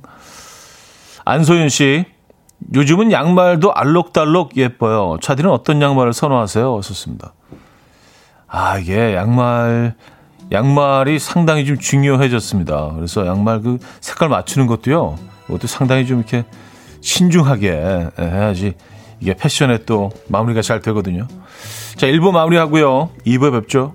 안소윤 1.24 1.68
씨, 1.68 2.04
요즘은 2.74 3.12
양말도 3.12 3.72
알록달록 3.72 4.56
예뻐요. 4.56 5.18
차디는 5.20 5.50
어떤 5.50 5.82
양말을 5.82 6.12
선호하세요? 6.12 6.80
썼습니다. 6.82 7.32
아, 8.46 8.78
이게 8.78 9.14
양말, 9.14 9.94
양말이 10.50 11.18
상당히 11.18 11.66
좀 11.66 11.78
중요해졌습니다. 11.78 12.92
그래서 12.94 13.26
양말 13.26 13.60
그 13.62 13.78
색깔 14.00 14.28
맞추는 14.28 14.66
것도요. 14.66 15.18
이것도 15.48 15.66
상당히 15.66 16.06
좀 16.06 16.18
이렇게 16.18 16.44
신중하게 17.00 18.10
해야지 18.18 18.74
이게 19.20 19.34
패션에 19.34 19.84
또 19.84 20.10
마무리가 20.28 20.62
잘 20.62 20.80
되거든요. 20.80 21.26
자, 21.96 22.06
1부 22.06 22.32
마무리하고요. 22.32 23.10
2부에 23.26 23.52
뵙죠. 23.52 23.94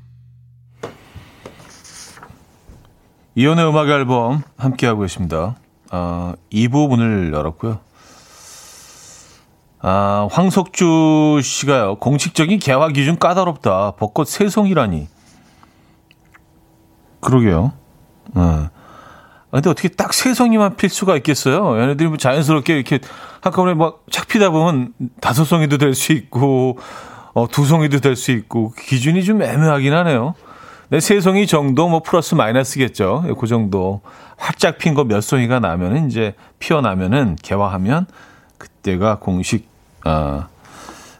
이연의 3.35 3.67
음악 3.69 3.87
앨범 3.89 4.41
함께하고 4.57 5.01
계십니다. 5.01 5.55
아, 5.89 6.33
2부 6.51 6.89
문을 6.89 7.31
열었고요. 7.33 7.79
아, 9.83 10.27
황석주 10.31 11.39
씨가요. 11.43 11.95
공식적인 11.95 12.59
개화 12.59 12.89
기준 12.89 13.17
까다롭다. 13.17 13.91
벚꽃 13.97 14.27
세송이라니. 14.27 15.07
그러게요. 17.21 17.73
네. 18.35 18.41
근데 19.49 19.69
어떻게 19.69 19.89
딱 19.89 20.13
세송이만 20.13 20.77
필 20.77 20.89
수가 20.89 21.15
있겠어요? 21.17 21.79
얘네들이 21.81 22.07
뭐 22.09 22.17
자연스럽게 22.17 22.73
이렇게 22.75 22.99
한꺼번에 23.41 23.73
막 23.73 24.01
착 24.11 24.27
피다 24.27 24.49
보면 24.49 24.93
다섯 25.19 25.43
송이도 25.45 25.77
될 25.77 25.93
수 25.93 26.11
있고, 26.13 26.77
어, 27.33 27.47
두 27.47 27.65
송이도 27.65 27.99
될 27.99 28.15
수 28.15 28.31
있고 28.31 28.73
기준이 28.77 29.23
좀 29.23 29.41
애매하긴 29.41 29.93
하네요. 29.93 30.35
네, 30.91 30.99
세 30.99 31.21
송이 31.21 31.47
정도 31.47 31.87
뭐 31.87 32.01
플러스 32.01 32.35
마이너스겠죠. 32.35 33.23
그 33.39 33.47
정도 33.47 34.01
활짝 34.37 34.77
핀 34.77 34.93
거 34.93 35.05
몇 35.05 35.21
송이가 35.21 35.61
나면은 35.61 36.07
이제 36.09 36.35
피어나면은 36.59 37.37
개화하면 37.41 38.07
그때가 38.57 39.19
공식 39.19 39.69
어, 40.05 40.47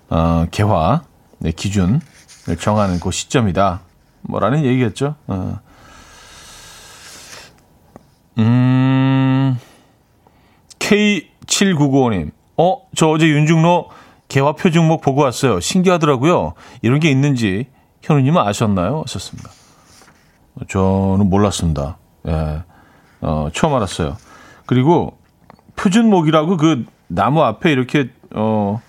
어, 0.09 0.45
개화 0.51 1.03
네, 1.37 1.51
기준을 1.53 2.01
정하는 2.59 2.99
그 2.99 3.11
시점이다. 3.11 3.79
뭐라는 4.23 4.65
얘기겠죠. 4.65 5.15
어. 5.27 5.59
음, 8.39 9.57
K7995님. 10.79 12.31
어, 12.57 12.81
저 12.93 13.07
어제 13.07 13.25
윤중로 13.25 13.89
개화 14.27 14.51
표준목 14.51 14.99
보고 15.01 15.21
왔어요. 15.21 15.61
신기하더라고요. 15.61 16.55
이런 16.81 16.99
게 16.99 17.09
있는지 17.09 17.67
현우님은 18.01 18.41
아셨나요? 18.41 19.03
하셨습니다. 19.05 19.49
저는 20.67 21.29
몰랐습니다. 21.29 21.97
예. 22.27 22.63
어, 23.21 23.49
처음 23.53 23.73
알았어요. 23.73 24.17
그리고 24.65 25.17
표준목이라고 25.75 26.57
그 26.57 26.85
나무 27.07 27.41
앞에 27.41 27.71
이렇게 27.71 28.09
어, 28.35 28.81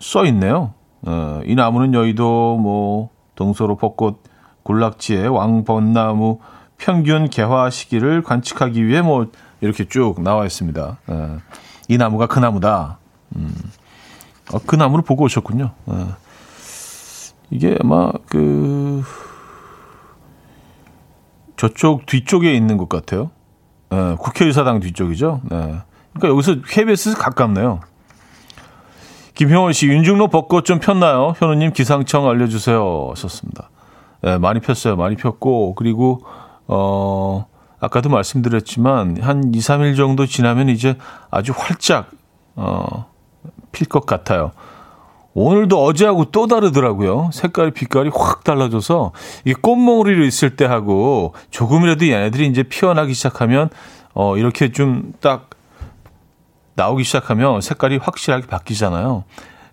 써 0.00 0.24
있네요. 0.26 0.74
어, 1.02 1.40
이 1.44 1.54
나무는 1.54 1.94
여의도 1.94 2.58
뭐 2.58 3.10
동서로 3.34 3.76
벚꽃 3.76 4.22
군락지에 4.62 5.26
왕벚나무 5.26 6.40
평균 6.78 7.28
개화 7.30 7.70
시기를 7.70 8.22
관측하기 8.22 8.86
위해 8.86 9.02
뭐 9.02 9.26
이렇게 9.60 9.88
쭉 9.88 10.20
나와 10.20 10.44
있습니다. 10.44 10.98
예. 11.10 11.36
이 11.88 11.98
나무가 11.98 12.26
그 12.26 12.38
나무다. 12.38 12.98
음. 13.36 13.54
아, 14.52 14.58
그 14.66 14.76
나무를 14.76 15.04
보고 15.04 15.24
오셨군요. 15.24 15.70
네. 15.86 16.06
이게 17.50 17.76
아마 17.80 18.12
그 18.28 19.02
저쪽 21.56 22.06
뒤쪽에 22.06 22.54
있는 22.54 22.76
것 22.76 22.88
같아요. 22.88 23.30
네, 23.90 24.16
국회의사당 24.18 24.80
뒤쪽이죠. 24.80 25.40
네. 25.44 25.56
그러니까 26.12 26.28
여기서 26.28 26.62
KBS 26.66 27.16
가깝네요. 27.16 27.80
김형원 29.34 29.72
씨, 29.74 29.86
윤중로 29.86 30.28
벚꽃 30.28 30.64
좀 30.64 30.78
폈나요? 30.78 31.34
현우님 31.36 31.72
기상청 31.72 32.26
알려주세요. 32.28 33.12
썼습니다. 33.16 33.70
네, 34.22 34.38
많이 34.38 34.60
폈어요. 34.60 34.96
많이 34.96 35.14
폈고, 35.14 35.74
그리고, 35.74 36.22
어, 36.66 37.46
아까도 37.78 38.08
말씀드렸지만, 38.08 39.18
한 39.20 39.52
2, 39.54 39.58
3일 39.58 39.94
정도 39.96 40.24
지나면 40.24 40.70
이제 40.70 40.96
아주 41.30 41.52
활짝, 41.54 42.10
어, 42.54 43.10
필 43.72 43.86
것 43.86 44.06
같아요. 44.06 44.52
오늘도 45.38 45.84
어제하고 45.84 46.24
또 46.32 46.46
다르더라고요. 46.46 47.28
색깔이 47.30 47.72
빛깔이 47.72 48.10
확 48.14 48.42
달라져서 48.42 49.12
이게 49.44 49.54
꽃몽우리로 49.60 50.24
있을 50.24 50.56
때 50.56 50.64
하고 50.64 51.34
조금이라도 51.50 52.08
얘네들이 52.08 52.46
이제 52.46 52.62
피어나기 52.62 53.12
시작하면 53.12 53.68
어 54.14 54.38
이렇게 54.38 54.72
좀 54.72 55.12
딱 55.20 55.50
나오기 56.74 57.04
시작하면 57.04 57.60
색깔이 57.60 57.98
확실하게 57.98 58.46
바뀌잖아요. 58.46 59.24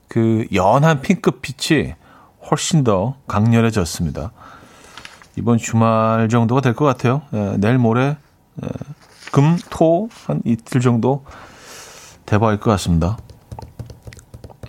그 0.09 0.45
연한 0.53 1.01
핑크빛이 1.01 1.93
훨씬 2.51 2.83
더 2.83 3.15
강렬해졌습니다. 3.27 4.31
이번 5.37 5.57
주말 5.57 6.27
정도가 6.29 6.59
될 6.59 6.73
것 6.73 6.83
같아요. 6.85 7.21
예, 7.33 7.55
내일 7.57 7.77
모레 7.77 8.17
예, 8.63 8.67
금, 9.31 9.57
토 9.69 10.09
한 10.27 10.41
이틀 10.45 10.81
정도 10.81 11.23
대박일 12.25 12.59
것 12.59 12.69
같습니다. 12.71 13.17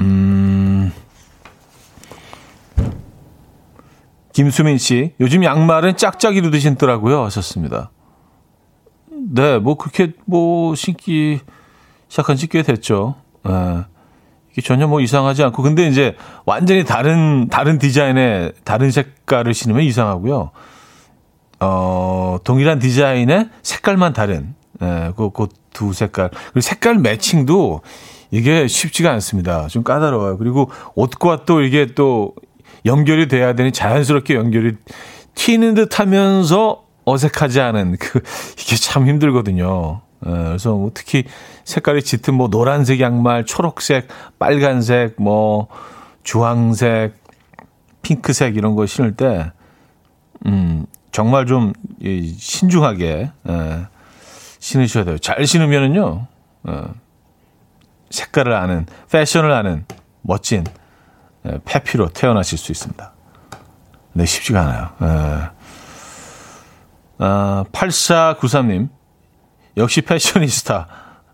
음. 0.04 0.92
김수민 4.32 4.78
씨, 4.78 5.12
요즘 5.20 5.44
양말은 5.44 5.96
짝짝이로 5.96 6.50
드신더라고요. 6.50 7.22
하셨습니다. 7.24 7.90
네, 9.30 9.58
뭐 9.58 9.76
그렇게 9.76 10.12
뭐 10.26 10.74
신기 10.74 11.40
시작한 12.08 12.36
지 12.36 12.48
꽤 12.48 12.62
됐죠. 12.62 13.14
네. 13.44 13.84
이게 14.52 14.60
전혀 14.62 14.86
뭐 14.86 15.00
이상하지 15.00 15.42
않고 15.44 15.62
근데 15.62 15.86
이제 15.88 16.16
완전히 16.46 16.84
다른 16.84 17.48
다른 17.48 17.78
디자인의 17.78 18.52
다른 18.64 18.90
색깔을 18.90 19.54
신으면 19.54 19.82
이상하고요. 19.82 20.50
어, 21.60 22.36
동일한 22.44 22.78
디자인의 22.78 23.48
색깔만 23.62 24.12
다른 24.12 24.54
예, 24.82 25.12
그두 25.16 25.48
그 25.88 25.92
색깔. 25.92 26.30
그리고 26.30 26.60
색깔 26.60 26.98
매칭도 26.98 27.82
이게 28.30 28.66
쉽지가 28.66 29.10
않습니다. 29.12 29.68
좀 29.68 29.82
까다로워요. 29.82 30.38
그리고 30.38 30.70
옷과 30.94 31.44
또 31.46 31.62
이게 31.62 31.86
또 31.94 32.34
연결이 32.86 33.28
돼야 33.28 33.54
되니 33.54 33.72
자연스럽게 33.72 34.34
연결이 34.34 34.76
튀는 35.34 35.74
듯 35.74 35.98
하면서 35.98 36.84
어색하지 37.04 37.60
않은 37.60 37.96
그, 37.98 38.20
이게 38.58 38.76
참 38.76 39.06
힘들거든요. 39.06 40.00
예, 40.26 40.30
그래서 40.30 40.74
뭐 40.74 40.90
특히 40.94 41.24
색깔이 41.64 42.02
짙은 42.02 42.34
뭐 42.34 42.48
노란색 42.48 43.00
양말, 43.00 43.44
초록색, 43.44 44.08
빨간색, 44.38 45.16
뭐 45.18 45.68
주황색, 46.22 47.14
핑크색 48.02 48.56
이런 48.56 48.74
거 48.74 48.86
신을 48.86 49.16
때, 49.16 49.52
음, 50.46 50.86
정말 51.12 51.46
좀 51.46 51.72
신중하게, 52.02 53.30
예, 53.48 53.86
신으셔야 54.58 55.04
돼요. 55.04 55.18
잘 55.18 55.46
신으면은요, 55.46 56.26
예, 56.68 56.72
색깔을 58.14 58.52
아는, 58.54 58.86
패션을 59.10 59.52
아는 59.52 59.84
멋진 60.22 60.64
페피로 61.64 62.08
태어나실 62.08 62.56
수 62.58 62.72
있습니다. 62.72 63.12
네, 64.14 64.24
쉽지가 64.24 64.60
않아요. 64.60 64.90
예. 65.02 65.50
아, 67.18 67.64
8493님. 67.72 68.88
역시 69.76 70.00
패셔니스타. 70.02 70.86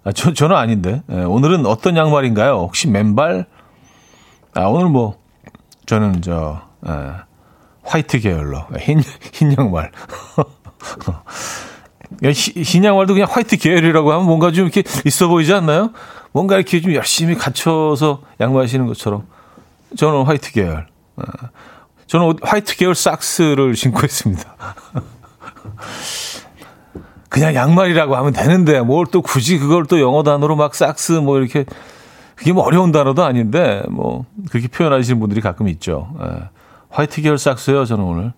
아, 0.02 0.12
저, 0.12 0.32
저는 0.32 0.56
아닌데. 0.56 1.02
예, 1.10 1.22
오늘은 1.22 1.66
어떤 1.66 1.96
양말인가요? 1.96 2.52
혹시 2.52 2.88
맨발? 2.88 3.44
아, 4.54 4.62
오늘 4.62 4.88
뭐, 4.88 5.18
저는 5.86 6.22
저, 6.22 6.62
예, 6.86 6.92
화이트 7.82 8.20
계열로. 8.20 8.66
흰, 8.78 9.02
흰 9.32 9.54
양말. 9.56 9.92
흰 12.32 12.84
양말도 12.84 13.14
그냥 13.14 13.28
화이트 13.30 13.58
계열이라고 13.58 14.12
하면 14.12 14.26
뭔가 14.26 14.50
좀 14.52 14.64
이렇게 14.64 14.82
있어 15.04 15.28
보이지 15.28 15.52
않나요? 15.52 15.92
뭔가 16.32 16.56
이렇게 16.56 16.80
좀 16.80 16.94
열심히 16.94 17.34
갖춰서 17.34 18.22
신는 18.66 18.86
것처럼. 18.86 19.26
저는 19.96 20.24
화이트 20.24 20.52
계열. 20.52 20.86
예. 21.20 21.24
저는 22.06 22.36
화이트 22.42 22.76
계열 22.76 22.94
socks를 22.94 23.76
신고 23.76 24.00
있습니다. 24.04 24.54
그냥 27.28 27.54
양말이라고 27.54 28.16
하면 28.16 28.32
되는데 28.32 28.80
뭘 28.80 29.06
또 29.06 29.22
굳이 29.22 29.58
그걸 29.58 29.86
또 29.86 30.00
영어 30.00 30.22
단어로 30.22 30.56
막 30.56 30.74
socks 30.74 31.12
뭐 31.12 31.38
이렇게 31.38 31.64
그게 32.34 32.52
뭐 32.52 32.64
어려운 32.64 32.92
단어도 32.92 33.24
아닌데 33.24 33.82
뭐 33.88 34.24
그렇게 34.50 34.68
표현하시는 34.68 35.18
분들이 35.20 35.40
가끔 35.40 35.68
있죠. 35.68 36.12
예. 36.22 36.48
화이트 36.90 37.22
계열 37.22 37.38
삭스요 37.38 37.84
저는 37.84 38.04
오늘. 38.04 38.32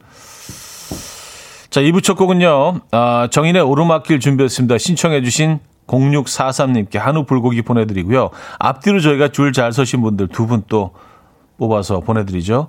자, 1.71 1.81
2부 1.81 2.03
첫 2.03 2.15
곡은요. 2.17 2.81
아, 2.91 3.29
정인의 3.31 3.63
오르막길 3.63 4.21
준비했습니다. 4.21 4.77
신청해 4.77 5.23
주신 5.23 5.59
0643님께 5.87 6.99
한우 6.99 7.25
불고기 7.25 7.63
보내드리고요. 7.63 8.31
앞뒤로 8.59 9.01
저희가 9.01 9.29
줄 9.29 9.53
잘 9.53 9.73
서신 9.73 10.01
분들 10.03 10.29
두 10.29 10.47
분 10.47 10.63
또 10.69 10.93
뽑아서 11.59 12.01
보내드리죠. 12.01 12.69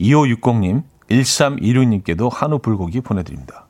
2560님, 0.00 0.82
1326님께도 1.10 2.30
한우 2.32 2.58
불고기 2.58 3.00
보내드립니다. 3.00 3.66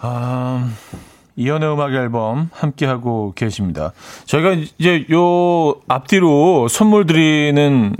아, 0.00 0.70
이연의 1.36 1.72
음악 1.72 1.92
앨범 1.94 2.50
함께하고 2.52 3.32
계십니다. 3.34 3.92
저희가 4.26 4.52
이제 4.78 5.06
요 5.12 5.76
앞뒤로 5.88 6.68
선물 6.68 7.06
드리는, 7.06 7.96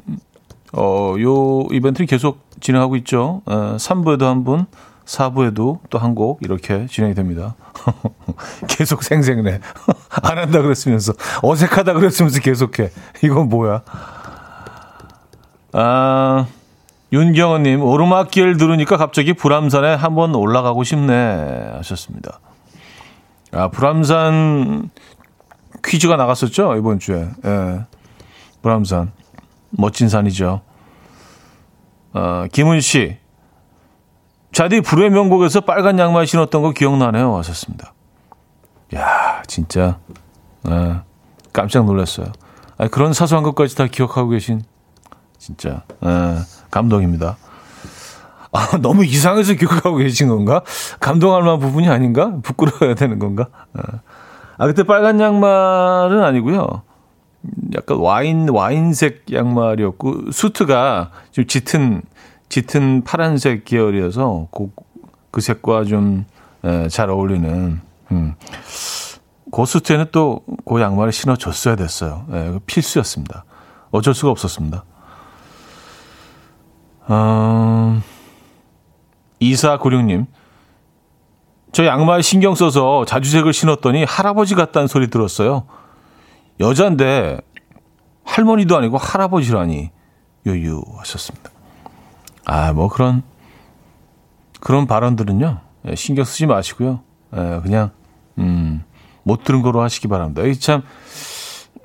어, 0.76 1.14
요 1.20 1.66
이벤트를 1.70 2.06
계속 2.06 2.40
진행하고 2.60 2.96
있죠. 2.96 3.42
어, 3.46 3.76
3부에도 3.78 4.22
한 4.24 4.44
분, 4.44 4.66
4부에도 5.04 5.78
또 5.90 5.98
한 5.98 6.14
곡 6.14 6.38
이렇게 6.42 6.86
진행이 6.86 7.14
됩니다. 7.14 7.54
계속 8.68 9.02
생생내. 9.02 9.60
안 10.22 10.38
한다 10.38 10.62
그랬으면서. 10.62 11.12
어색하다 11.42 11.92
그랬으면서 11.94 12.40
계속해. 12.40 12.90
이건 13.22 13.48
뭐야. 13.48 13.82
아, 15.72 16.46
윤경원님, 17.12 17.82
오르막길 17.82 18.56
들으니까 18.56 18.96
갑자기 18.96 19.32
불암산에 19.34 19.94
한번 19.94 20.34
올라가고 20.34 20.84
싶네. 20.84 21.72
하셨습니다. 21.76 22.40
아, 23.52 23.68
불암산 23.68 24.90
퀴즈가 25.84 26.16
나갔었죠? 26.16 26.76
이번 26.76 26.98
주에. 26.98 27.28
예. 27.44 27.80
불암산. 28.62 29.12
멋진 29.78 30.08
산이죠. 30.08 30.62
아, 32.12 32.48
김은 32.52 32.80
씨. 32.80 33.18
자디 34.52 34.80
불의 34.82 35.10
명곡에서 35.10 35.62
빨간 35.62 35.98
양말 35.98 36.26
신었던 36.26 36.62
거 36.62 36.70
기억나네요. 36.70 37.36
하셨습니다. 37.36 37.92
야, 38.94 39.42
진짜. 39.46 39.98
예. 40.68 41.00
깜짝 41.52 41.84
놀랐어요. 41.84 42.26
아니, 42.76 42.90
그런 42.90 43.12
사소한 43.12 43.44
것까지 43.44 43.76
다 43.76 43.86
기억하고 43.86 44.30
계신 44.30 44.62
진짜 45.38 45.84
예, 46.04 46.38
감동입니다. 46.70 47.36
아, 48.52 48.78
너무 48.82 49.04
이상해서 49.04 49.54
기억하고 49.54 49.96
계신 49.96 50.28
건가? 50.28 50.62
감동할 51.00 51.42
만한 51.42 51.58
부분이 51.60 51.88
아닌가? 51.88 52.32
부끄러워야 52.42 52.94
되는 52.94 53.18
건가? 53.18 53.48
예. 53.78 53.82
아, 54.58 54.66
그때 54.66 54.82
빨간 54.84 55.20
양말은 55.20 56.22
아니고요. 56.22 56.82
약간 57.74 57.98
와인 57.98 58.48
와인색 58.48 59.26
양말이었고 59.32 60.30
수트가 60.32 61.10
좀 61.30 61.46
짙은 61.46 62.02
짙은 62.48 63.04
파란색 63.04 63.64
계열이어서 63.64 64.48
그, 64.50 64.70
그 65.30 65.40
색과 65.40 65.84
좀잘 65.84 67.08
예, 67.08 67.12
어울리는 67.12 67.80
음. 68.12 68.34
그 69.50 69.64
수트에는 69.64 70.06
또 70.12 70.42
그 70.64 70.80
양말을 70.80 71.12
신어줬어야 71.12 71.76
됐어요. 71.76 72.26
예, 72.32 72.58
필수였습니다. 72.66 73.44
어쩔 73.90 74.14
수가 74.14 74.30
없었습니다. 74.30 74.84
어, 77.06 78.00
2496님. 79.40 80.26
저 81.72 81.84
양말 81.84 82.22
신경 82.22 82.54
써서 82.54 83.04
자주색을 83.04 83.52
신었더니 83.52 84.04
할아버지 84.04 84.54
같다는 84.54 84.86
소리 84.86 85.10
들었어요. 85.10 85.66
여잔데 86.60 87.40
할머니도 88.24 88.76
아니고 88.76 88.96
할아버지라니 88.96 89.90
요유 90.46 90.82
하셨습니다. 90.98 91.50
아, 92.44 92.72
뭐 92.72 92.88
그런 92.88 93.22
그런 94.60 94.86
발언들은요. 94.86 95.60
예, 95.88 95.94
신경 95.94 96.24
쓰지 96.24 96.46
마시고요. 96.46 97.00
예, 97.36 97.60
그냥 97.62 97.90
음, 98.38 98.82
못 99.22 99.44
들은 99.44 99.62
거로 99.62 99.82
하시기 99.82 100.08
바랍니다. 100.08 100.42
이참 100.42 100.82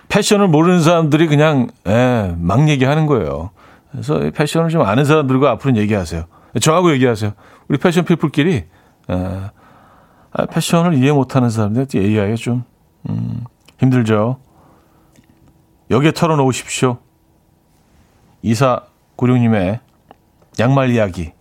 패션을 0.08 0.48
모르는 0.48 0.82
사람들이 0.82 1.28
그냥 1.28 1.70
예, 1.88 2.36
막 2.38 2.68
얘기하는 2.70 3.06
거예요. 3.06 3.52
그래서 3.92 4.20
패션을 4.34 4.70
좀 4.70 4.82
아는 4.82 5.06
사람들과 5.06 5.52
앞으로 5.52 5.76
얘기하세요. 5.76 6.26
저하고 6.62 6.92
얘기하세요. 6.94 7.34
우리 7.68 7.78
패션 7.78 8.06
피플끼리 8.06 8.54
에, 8.56 8.66
아, 10.32 10.46
패션을 10.46 10.96
이해 10.96 11.12
못하는 11.12 11.50
사람들한테 11.50 12.02
얘기하기가 12.04 12.36
좀 12.36 12.64
음, 13.10 13.44
힘들죠. 13.80 14.40
여기에 15.90 16.12
털어놓으십시오. 16.12 16.98
이사 18.42 18.82
구룡님의 19.16 19.80
양말 20.60 20.92
이야기. 20.92 21.32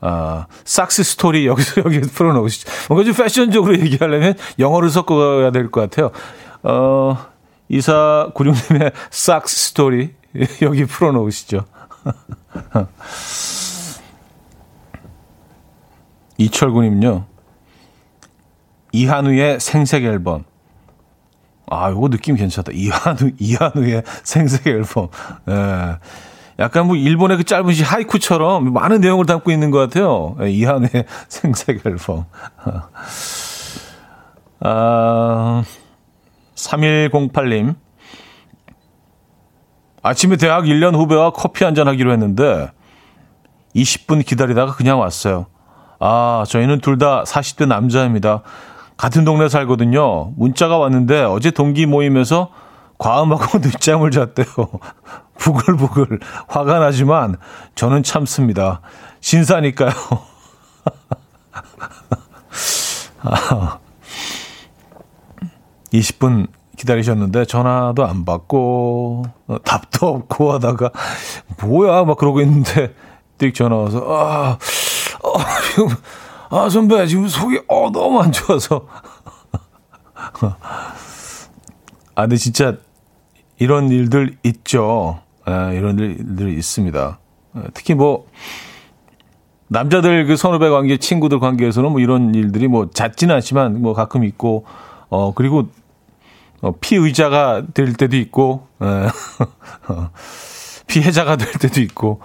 아, 0.00 0.46
socks 0.64 1.02
스토리 1.02 1.46
여기서 1.46 1.82
여기 1.86 2.00
풀어놓으시죠. 2.00 2.70
뭔가 2.88 3.04
좀 3.04 3.14
패션적으로 3.14 3.78
얘기하려면 3.78 4.34
영어를 4.58 4.90
섞어야 4.90 5.50
될 5.50 5.70
것 5.70 5.80
같아요. 5.80 6.10
어, 6.62 7.16
이사 7.68 8.30
구룡님의 8.34 8.92
socks 9.10 9.56
스토리 9.68 10.14
여기 10.62 10.84
풀어놓으시죠. 10.84 11.64
이철군님요. 16.38 17.24
이현우의 18.92 19.58
음악 19.60 20.04
앨범. 20.04 20.44
아, 21.68 21.90
요거 21.90 22.08
느낌 22.10 22.36
괜찮다. 22.36 22.72
이한우, 22.72 23.32
이한우의 23.38 24.02
생색 24.22 24.66
앨범. 24.68 25.08
예. 25.48 25.98
약간 26.58 26.86
뭐 26.86 26.96
일본의 26.96 27.36
그 27.38 27.44
짧은 27.44 27.72
시 27.74 27.82
하이쿠처럼 27.82 28.72
많은 28.72 29.00
내용을 29.00 29.26
담고 29.26 29.50
있는 29.50 29.70
것 29.70 29.78
같아요. 29.78 30.36
예, 30.40 30.50
이한우의 30.50 31.04
생색 31.28 31.84
앨범. 31.84 32.24
아, 34.60 35.62
3108님. 36.54 37.74
아침에 40.02 40.36
대학 40.36 40.64
1년 40.64 40.94
후배와 40.94 41.30
커피 41.30 41.64
한잔 41.64 41.88
하기로 41.88 42.12
했는데 42.12 42.70
20분 43.74 44.24
기다리다가 44.24 44.72
그냥 44.74 45.00
왔어요. 45.00 45.46
아, 45.98 46.44
저희는 46.46 46.80
둘 46.80 46.98
다 46.98 47.24
40대 47.24 47.66
남자입니다. 47.66 48.42
같은 48.96 49.24
동네 49.24 49.48
살거든요. 49.48 50.32
문자가 50.36 50.78
왔는데 50.78 51.22
어제 51.24 51.50
동기 51.50 51.86
모임에서 51.86 52.50
과음하고 52.98 53.58
늦잠을 53.64 54.10
잤대요. 54.10 54.46
부글부글 55.38 56.18
화가 56.48 56.78
나지만 56.78 57.36
저는 57.74 58.02
참습니다. 58.02 58.80
신사니까요. 59.20 59.92
아, 63.22 63.78
20분 65.92 66.46
기다리셨는데 66.76 67.44
전화도 67.44 68.06
안 68.06 68.24
받고 68.24 69.24
어, 69.46 69.56
답도 69.64 70.06
없고 70.06 70.52
하다가 70.52 70.90
뭐야 71.62 72.04
막 72.04 72.16
그러고 72.16 72.40
있는데 72.42 72.94
띡 73.38 73.54
전화 73.54 73.76
와서 73.76 74.04
아, 74.08 74.58
아, 75.22 75.38
아 76.50 76.68
선배 76.68 77.06
지금 77.06 77.28
속이 77.28 77.62
어 77.68 77.90
너무 77.90 78.20
안 78.20 78.32
좋아서 78.32 78.86
아 82.14 82.22
근데 82.22 82.36
진짜 82.36 82.76
이런 83.58 83.90
일들 83.90 84.36
있죠. 84.44 85.20
아, 85.44 85.72
이런 85.72 85.98
일들 85.98 86.50
있습니다. 86.50 87.18
아, 87.54 87.62
특히 87.72 87.94
뭐 87.94 88.26
남자들 89.68 90.26
그 90.26 90.36
선후배 90.36 90.68
관계, 90.68 90.96
친구들 90.96 91.40
관계에서는 91.40 91.90
뭐 91.90 92.00
이런 92.00 92.34
일들이 92.34 92.68
뭐 92.68 92.90
잦지는 92.90 93.34
않지만 93.36 93.80
뭐 93.82 93.94
가끔 93.94 94.24
있고 94.24 94.64
어 95.08 95.32
그리고 95.34 95.68
어, 96.62 96.72
피의자가 96.80 97.62
될 97.74 97.92
때도 97.92 98.16
있고, 98.16 98.66
예. 98.82 99.08
피해자가 100.86 101.36
될 101.36 101.52
때도 101.52 101.80
있고. 101.80 102.20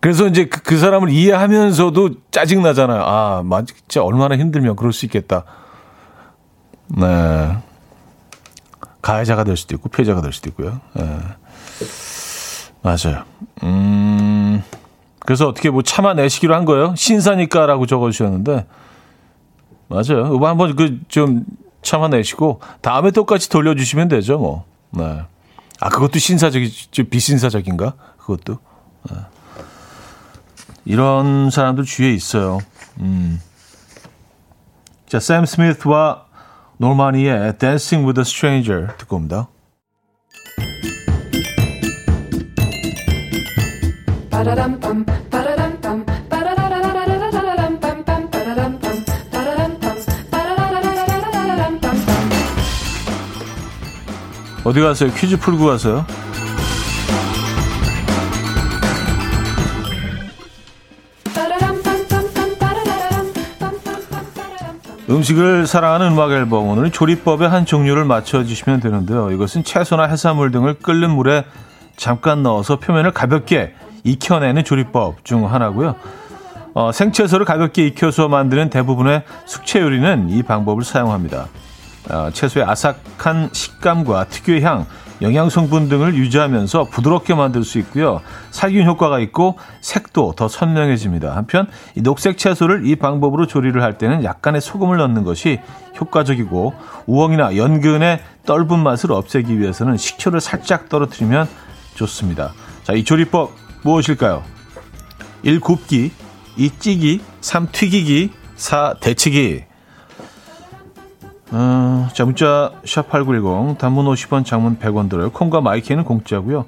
그래서 0.00 0.26
이제 0.26 0.46
그, 0.46 0.62
그 0.62 0.78
사람을 0.78 1.10
이해하면서도 1.10 2.10
짜증 2.30 2.62
나잖아요. 2.62 3.02
아, 3.02 3.42
맞, 3.44 3.66
진짜 3.66 4.02
얼마나 4.02 4.36
힘들면 4.36 4.76
그럴 4.76 4.92
수 4.92 5.04
있겠다. 5.04 5.44
네. 6.88 7.58
가해자가 9.02 9.44
될 9.44 9.56
수도 9.56 9.74
있고, 9.76 9.88
피해자가 9.88 10.20
될 10.22 10.32
수도 10.32 10.48
있고요. 10.50 10.80
네. 10.94 11.18
맞아요. 12.82 13.24
음, 13.62 14.62
그래서 15.20 15.46
어떻게 15.48 15.68
뭐 15.70 15.82
참아내시기로 15.82 16.54
한 16.54 16.64
거예요? 16.64 16.94
신사니까라고 16.96 17.86
적어주셨는데, 17.86 18.66
맞아요. 19.88 20.34
이거 20.34 20.48
한번 20.48 20.76
그 20.76 21.00
좀 21.08 21.44
참아내시고, 21.82 22.60
다음에 22.82 23.10
똑같이 23.10 23.48
돌려주시면 23.48 24.08
되죠, 24.08 24.38
뭐. 24.38 24.64
네. 24.90 25.22
아, 25.80 25.88
그것도 25.88 26.18
신사적이, 26.18 26.70
좀 26.90 27.06
비신사적인가? 27.06 27.94
그것도. 28.18 28.58
네. 29.10 29.16
이런 30.90 31.50
사람들 31.50 31.84
주위에 31.84 32.12
있어요. 32.12 32.58
음. 32.98 33.40
자, 35.06 35.20
샘 35.20 35.46
스미스와 35.46 36.24
노마니의 36.78 37.58
Dancing 37.58 38.04
with 38.04 38.18
a 38.18 38.22
Stranger 38.22 38.88
듣고 38.98 39.14
옵니다. 39.14 39.46
어디 54.64 54.80
가세요? 54.80 55.10
퀴즈 55.14 55.38
풀고 55.38 55.66
가세요? 55.66 56.04
음식을 65.10 65.66
사랑하는 65.66 66.12
음악 66.12 66.30
앨범 66.30 66.68
오늘은 66.68 66.92
조리법의 66.92 67.48
한 67.48 67.66
종류를 67.66 68.04
맞춰주시면 68.04 68.78
되는데요. 68.78 69.32
이것은 69.32 69.64
채소나 69.64 70.04
해산물 70.04 70.52
등을 70.52 70.74
끓는 70.74 71.10
물에 71.10 71.44
잠깐 71.96 72.44
넣어서 72.44 72.78
표면을 72.78 73.10
가볍게 73.10 73.74
익혀내는 74.04 74.62
조리법 74.62 75.24
중 75.24 75.52
하나고요. 75.52 75.96
어, 76.74 76.92
생채소를 76.92 77.44
가볍게 77.44 77.88
익혀서 77.88 78.28
만드는 78.28 78.70
대부분의 78.70 79.24
숙채 79.46 79.80
요리는 79.80 80.30
이 80.30 80.44
방법을 80.44 80.84
사용합니다. 80.84 81.48
어, 82.08 82.30
채소의 82.32 82.64
아삭한 82.66 83.50
식감과 83.50 84.26
특유의 84.26 84.62
향, 84.62 84.86
영양 85.22 85.50
성분 85.50 85.88
등을 85.88 86.14
유지하면서 86.14 86.84
부드럽게 86.84 87.34
만들 87.34 87.62
수 87.62 87.78
있고요. 87.78 88.20
살균 88.50 88.86
효과가 88.86 89.18
있고 89.20 89.58
색도 89.80 90.34
더 90.36 90.48
선명해집니다. 90.48 91.36
한편 91.36 91.68
이 91.94 92.02
녹색 92.02 92.38
채소를 92.38 92.86
이 92.86 92.96
방법으로 92.96 93.46
조리를 93.46 93.80
할 93.82 93.98
때는 93.98 94.24
약간의 94.24 94.60
소금을 94.60 94.96
넣는 94.96 95.24
것이 95.24 95.60
효과적이고 96.00 96.74
우엉이나 97.06 97.56
연근의 97.56 98.20
떫은 98.46 98.78
맛을 98.82 99.12
없애기 99.12 99.58
위해서는 99.58 99.96
식초를 99.96 100.40
살짝 100.40 100.88
떨어뜨리면 100.88 101.48
좋습니다. 101.94 102.52
자, 102.84 102.94
이 102.94 103.04
조리법 103.04 103.52
무엇일까요? 103.82 104.42
1. 105.42 105.60
굽기 105.60 106.12
2. 106.56 106.70
찌기 106.78 107.20
3. 107.40 107.68
튀기기 107.72 108.30
4. 108.56 108.94
데치기 109.00 109.69
어, 111.52 112.08
자, 112.12 112.24
문자 112.24 112.72
샵8910 112.84 113.78
단문 113.78 114.06
50원 114.06 114.44
장문 114.44 114.78
100원 114.78 115.10
들어요. 115.10 115.30
콩과 115.30 115.60
마이 115.60 115.76
K는 115.76 116.04
공짜고요. 116.04 116.66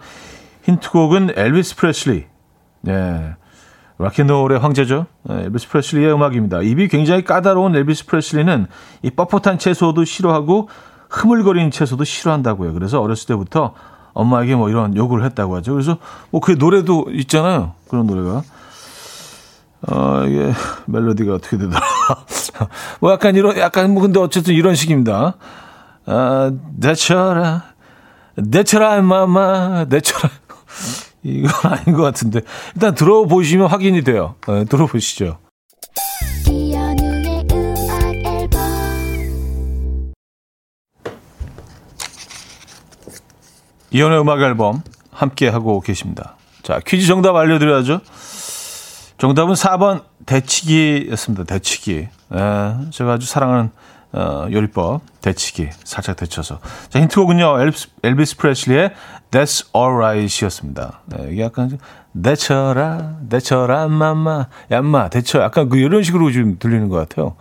힌트곡은 0.64 1.30
엘비스 1.36 1.76
프레슬리. 1.76 2.26
네. 2.80 3.34
락앤롤의 3.98 4.58
황제죠. 4.58 5.06
네, 5.24 5.42
엘비스 5.44 5.68
프레슬리의 5.68 6.12
음악입니다. 6.12 6.62
입이 6.62 6.88
굉장히 6.88 7.22
까다로운 7.22 7.76
엘비스 7.76 8.06
프레슬리는 8.06 8.66
이 9.02 9.10
뻣뻣한 9.10 9.60
채소도 9.60 10.04
싫어하고 10.04 10.68
흐물거리는 11.10 11.70
채소도 11.70 12.02
싫어한다고요. 12.04 12.72
그래서 12.72 13.00
어렸을 13.00 13.28
때부터 13.28 13.74
엄마에게 14.14 14.56
뭐 14.56 14.68
이런 14.68 14.96
요구를 14.96 15.24
했다고 15.26 15.56
하죠. 15.56 15.72
그래서 15.72 15.98
뭐 16.30 16.40
그 16.40 16.56
노래도 16.58 17.06
있잖아요. 17.12 17.74
그런 17.88 18.06
노래가. 18.06 18.42
어, 19.88 20.24
이게 20.26 20.52
멜로디가 20.86 21.34
어떻게 21.34 21.58
되더라. 21.58 21.80
뭐 23.00 23.12
약간 23.12 23.34
이런, 23.34 23.56
약간 23.58 23.92
뭐 23.92 24.02
근데 24.02 24.20
어쨌든 24.20 24.54
이런 24.54 24.74
식입니다. 24.74 25.36
아, 26.06 26.52
내쳐라, 26.76 27.64
내쳐라, 28.36 29.02
마마, 29.02 29.86
내쳐라. 29.88 30.30
이건 31.24 31.50
아닌 31.72 31.96
것 31.96 32.02
같은데. 32.02 32.40
일단 32.74 32.94
들어보시면 32.94 33.68
확인이 33.68 34.02
돼요. 34.02 34.34
네, 34.46 34.64
들어보시죠. 34.64 35.38
이연의 43.92 44.20
음악 44.20 44.40
앨범 44.40 44.82
함께 45.10 45.48
하고 45.48 45.80
계십니다. 45.80 46.36
자, 46.62 46.80
퀴즈 46.84 47.06
정답 47.06 47.36
알려드려야죠. 47.36 48.00
정답은 49.22 49.54
4번 49.54 50.02
대치기였습니다. 50.26 51.44
대치기. 51.44 52.08
예, 52.34 52.74
제가 52.90 53.12
아주 53.12 53.24
사랑하는 53.24 53.70
어, 54.10 54.48
요리법 54.50 55.00
대치기 55.20 55.70
살짝 55.84 56.16
데쳐서. 56.16 56.58
자 56.88 57.00
힌트곡은요 57.00 57.60
엘비스, 57.60 57.88
엘비스 58.02 58.36
프레슬리의 58.38 58.92
That's 59.30 59.68
Alright이었습니다. 59.76 61.02
네, 61.06 61.28
이게 61.30 61.42
약간 61.42 61.78
데쳐라 62.20 63.18
데쳐라 63.28 63.86
맘마 63.86 64.46
얌마 64.72 65.08
데쳐 65.10 65.40
약간 65.40 65.68
그 65.68 65.78
이런 65.78 66.02
식으로 66.02 66.32
좀 66.32 66.58
들리는 66.58 66.88
것 66.88 66.96
같아요. 66.96 67.36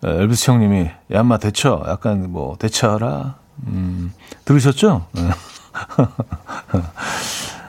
네, 0.00 0.10
엘비스 0.10 0.50
형님이 0.50 0.90
얌마 1.12 1.38
데쳐 1.38 1.84
약간 1.86 2.28
뭐 2.28 2.56
데쳐라 2.58 3.36
음, 3.68 4.12
들으셨죠? 4.44 5.06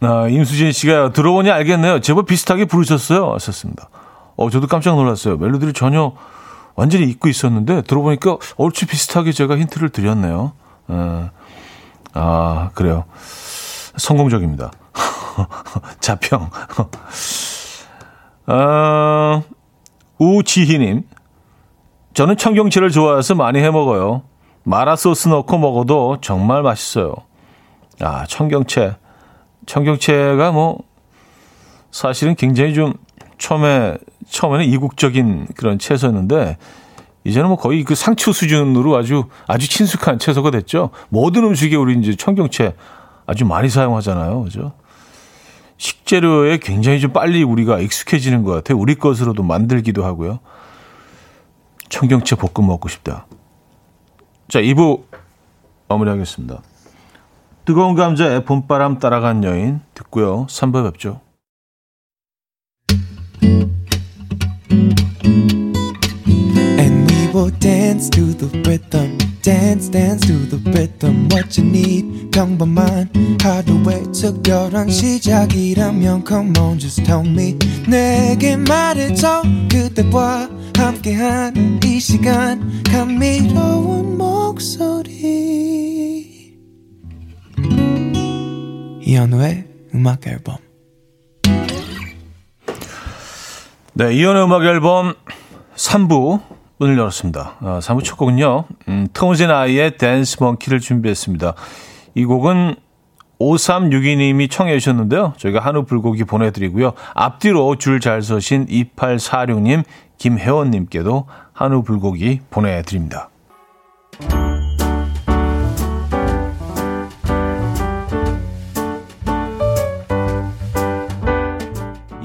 네. 0.00 0.08
아, 0.08 0.28
임수진 0.28 0.72
씨가 0.72 1.12
들어보니 1.12 1.50
알겠네요. 1.50 2.00
제법 2.00 2.26
비슷하게 2.26 2.66
부르셨어요. 2.66 3.32
하셨습니다. 3.34 3.88
어, 4.36 4.50
저도 4.50 4.66
깜짝 4.66 4.94
놀랐어요. 4.96 5.36
멜로디를 5.38 5.72
전혀 5.72 6.12
완전히 6.74 7.06
잊고 7.06 7.28
있었는데 7.28 7.82
들어보니까 7.82 8.36
얼추 8.56 8.86
비슷하게 8.86 9.32
제가 9.32 9.56
힌트를 9.56 9.88
드렸네요. 9.88 10.52
에, 10.90 11.30
아, 12.12 12.70
그래요. 12.74 13.04
성공적입니다. 13.96 14.70
자평. 16.00 16.50
아, 18.46 19.42
우지희님. 20.18 21.02
저는 22.12 22.36
청경채를 22.36 22.90
좋아해서 22.90 23.34
많이 23.34 23.58
해 23.60 23.70
먹어요. 23.70 24.22
마라 24.64 24.96
소스 24.96 25.28
넣고 25.28 25.58
먹어도 25.58 26.18
정말 26.20 26.62
맛있어요. 26.62 27.14
아, 28.00 28.26
청경채. 28.26 28.96
청경채가 29.66 30.52
뭐 30.52 30.78
사실은 31.90 32.34
굉장히 32.34 32.74
좀 32.74 32.94
처음에 33.38 33.96
처음에는 34.28 34.64
이국적인 34.64 35.48
그런 35.56 35.78
채소였는데 35.78 36.56
이제는 37.24 37.48
뭐 37.48 37.56
거의 37.56 37.82
그 37.84 37.94
상추 37.94 38.32
수준으로 38.32 38.96
아주 38.96 39.24
아주 39.46 39.68
친숙한 39.68 40.18
채소가 40.18 40.50
됐죠. 40.52 40.90
모든 41.08 41.44
음식에 41.44 41.74
우리 41.76 41.98
이제 41.98 42.14
청경채 42.14 42.74
아주 43.26 43.44
많이 43.44 43.68
사용하잖아요. 43.68 44.44
그죠? 44.44 44.72
식재료에 45.78 46.58
굉장히 46.58 47.00
좀 47.00 47.12
빨리 47.12 47.42
우리가 47.42 47.80
익숙해지는 47.80 48.44
것 48.44 48.52
같아요. 48.52 48.78
우리 48.78 48.94
것으로도 48.94 49.42
만들기도 49.42 50.04
하고요. 50.04 50.38
청경채 51.88 52.36
볶음 52.36 52.68
먹고 52.68 52.88
싶다. 52.88 53.26
자, 54.48 54.60
2부 54.60 55.02
마무리하겠습니다. 55.88 56.62
뜨거운 57.66 57.96
감자에 57.96 58.44
봄바람 58.44 59.00
따라간 59.00 59.42
여인 59.42 59.80
듣고요. 59.92 60.46
3부 60.46 60.88
뵙죠. 60.92 61.20
함께한 80.76 81.80
이 81.84 81.98
시간 81.98 82.82
감미로운 82.84 84.16
목소리 84.16 85.85
이현우의 89.06 89.64
음악 89.94 90.26
앨범. 90.26 90.56
네, 93.92 94.12
이현우의 94.12 94.44
음악 94.44 94.64
앨범 94.64 95.14
3부 95.76 96.42
문을 96.78 96.98
열었습니다. 96.98 97.56
아, 97.60 97.78
3부 97.80 98.02
첫 98.02 98.16
곡은요. 98.16 98.64
음, 98.88 99.06
톰앤 99.12 99.48
아이의 99.50 99.96
댄스 99.96 100.38
멍키를 100.42 100.80
준비했습니다. 100.80 101.54
이 102.16 102.24
곡은 102.24 102.74
5362님이 103.38 104.50
청해 104.50 104.76
주셨는데요. 104.80 105.34
저희가 105.36 105.60
한우 105.60 105.84
불고기 105.84 106.24
보내드리고요. 106.24 106.94
앞뒤로 107.14 107.76
줄 107.76 108.00
잘 108.00 108.22
서신 108.22 108.66
2846님, 108.66 109.84
김혜원님께도 110.18 111.26
한우 111.52 111.82
불고기 111.84 112.40
보내드립니다. 112.50 113.28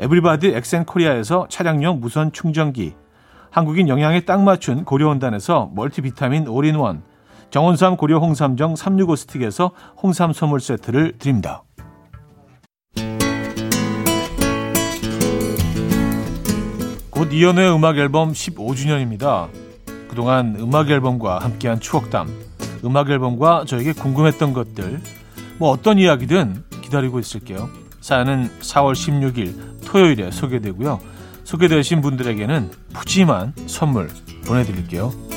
에브리바디 0.00 0.48
엑센코리아에서 0.54 1.48
차량용 1.48 1.98
무선 1.98 2.32
충전기, 2.32 2.94
한국인 3.50 3.88
영양에 3.88 4.20
딱 4.20 4.42
맞춘 4.42 4.84
고려원단에서 4.84 5.72
멀티비타민 5.74 6.46
올인원, 6.46 7.02
정원삼 7.50 7.96
고려 7.96 8.18
홍삼정 8.18 8.76
365 8.76 9.16
스틱에서 9.16 9.72
홍삼 10.00 10.32
선물 10.32 10.60
세트를 10.60 11.18
드립니다. 11.18 11.64
곧 17.10 17.32
이연우의 17.32 17.74
음악 17.74 17.98
앨범 17.98 18.30
15주년입니다. 18.30 19.48
그동안 20.08 20.54
음악 20.60 20.90
앨범과 20.90 21.38
함께한 21.38 21.80
추억담, 21.80 22.28
음악 22.84 23.10
앨범과 23.10 23.64
저에게 23.66 23.92
궁금했던 23.94 24.52
것들, 24.52 25.00
뭐 25.58 25.70
어떤 25.70 25.98
이야기든 25.98 26.62
기다리고 26.82 27.18
있을게요. 27.18 27.87
사연은 28.08 28.48
4월 28.60 28.94
16일 28.94 29.84
토요일에 29.84 30.30
소개되고요. 30.30 30.98
소개되신 31.44 32.00
분들에게는 32.00 32.70
푸짐한 32.94 33.52
선물 33.66 34.08
보내드릴게요. 34.46 35.27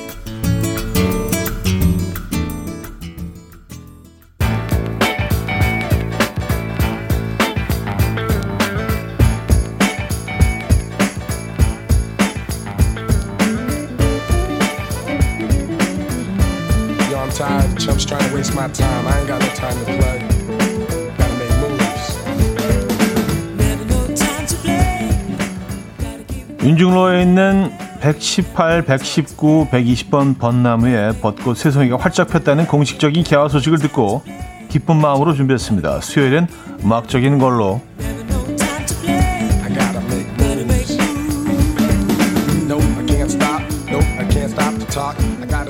윤중로에 26.72 27.24
있는 27.24 27.70
118, 28.00 28.84
119, 28.84 29.68
120번 29.70 30.40
벚나무에 30.40 31.12
벚꽃 31.20 31.58
새송이가 31.58 31.98
활짝 31.98 32.30
폈다는 32.30 32.66
공식적인 32.66 33.26
개화 33.26 33.50
소식을 33.50 33.80
듣고 33.80 34.24
기쁜 34.70 34.96
마음으로 34.96 35.34
준비했습니다. 35.34 36.00
수요일엔 36.00 36.48
음악적인 36.84 37.40
걸로 37.40 37.82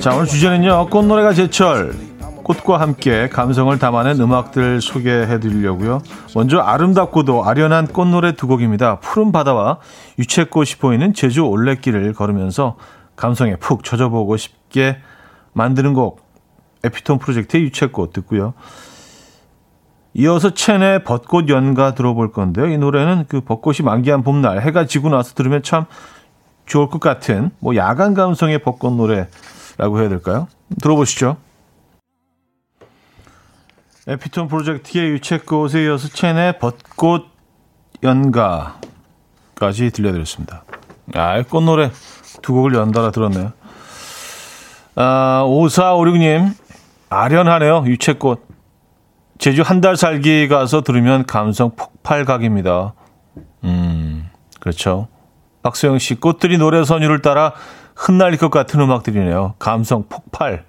자 0.00 0.14
오늘 0.14 0.26
주제는요 0.26 0.88
꽃노래가 0.88 1.32
제철 1.32 1.94
꽃과 2.42 2.80
함께 2.80 3.28
감성을 3.28 3.76
담아낸 3.78 4.20
음악들 4.20 4.80
소개해 4.80 5.40
드리려고요 5.40 6.00
먼저 6.34 6.58
아름답고도 6.58 7.44
아련한 7.44 7.88
꽃노래 7.88 8.32
두 8.32 8.46
곡입니다 8.46 9.00
푸른 9.00 9.32
바다와 9.32 9.78
유채꽃이 10.18 10.72
보이는 10.80 11.14
제주 11.14 11.42
올레길을 11.42 12.12
걸으면서 12.14 12.76
감성에 13.16 13.56
푹 13.56 13.84
젖어보고 13.84 14.36
싶게 14.36 14.98
만드는 15.52 15.94
곡 15.94 16.20
에피톤 16.84 17.18
프로젝트의 17.18 17.64
유채꽃 17.64 18.12
듣고요 18.12 18.54
이어서 20.14 20.52
첸의 20.52 21.04
벚꽃 21.04 21.48
연가 21.48 21.94
들어볼 21.94 22.32
건데요 22.32 22.66
이 22.66 22.76
노래는 22.76 23.26
그 23.28 23.40
벚꽃이 23.40 23.78
만개한 23.82 24.22
봄날 24.22 24.60
해가 24.60 24.86
지고 24.86 25.08
나서 25.08 25.34
들으면 25.34 25.62
참 25.62 25.86
좋을 26.66 26.88
것 26.88 27.00
같은 27.00 27.50
뭐 27.58 27.76
야간 27.76 28.14
감성의 28.14 28.62
벚꽃 28.62 28.94
노래라고 28.94 30.00
해야 30.00 30.08
될까요? 30.08 30.48
들어보시죠. 30.80 31.36
에피톤 34.06 34.48
프로젝트의 34.48 35.10
유채꽃에 35.12 35.84
이어서 35.84 36.08
첸의 36.08 36.58
벚꽃 36.58 37.26
연가까지 38.02 39.90
들려드렸습니다. 39.92 40.64
아, 41.14 41.42
꽃노래 41.42 41.90
두 42.42 42.52
곡을 42.52 42.74
연달아 42.74 43.12
들었네요. 43.12 43.52
아, 44.96 45.44
5456님, 45.46 46.52
아련하네요, 47.10 47.84
유채꽃. 47.86 48.44
제주 49.38 49.62
한 49.62 49.80
달 49.80 49.96
살기 49.96 50.48
가서 50.48 50.82
들으면 50.82 51.24
감성 51.24 51.70
폭발각입니다. 51.74 52.94
음, 53.64 54.28
그렇죠. 54.60 55.08
박소영 55.62 55.98
씨, 55.98 56.16
꽃들이 56.16 56.58
노래 56.58 56.84
선율을 56.84 57.22
따라 57.22 57.52
흩날릴 57.94 58.38
것 58.38 58.50
같은 58.50 58.80
음악들이네요. 58.80 59.54
감성 59.60 60.04
폭발. 60.08 60.64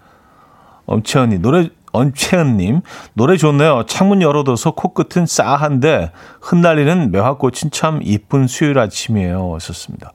엄채은이, 0.85 1.39
노래, 1.39 1.69
엄채은님, 1.93 2.81
노래 3.13 3.37
좋네요. 3.37 3.85
창문 3.87 4.21
열어둬서 4.21 4.71
코끝은 4.71 5.25
싸한데 5.25 6.11
흩날리는 6.41 7.11
매화꽃은 7.11 7.71
참 7.71 8.01
이쁜 8.03 8.47
수요일 8.47 8.79
아침이에요. 8.79 9.53
하셨습니다. 9.55 10.11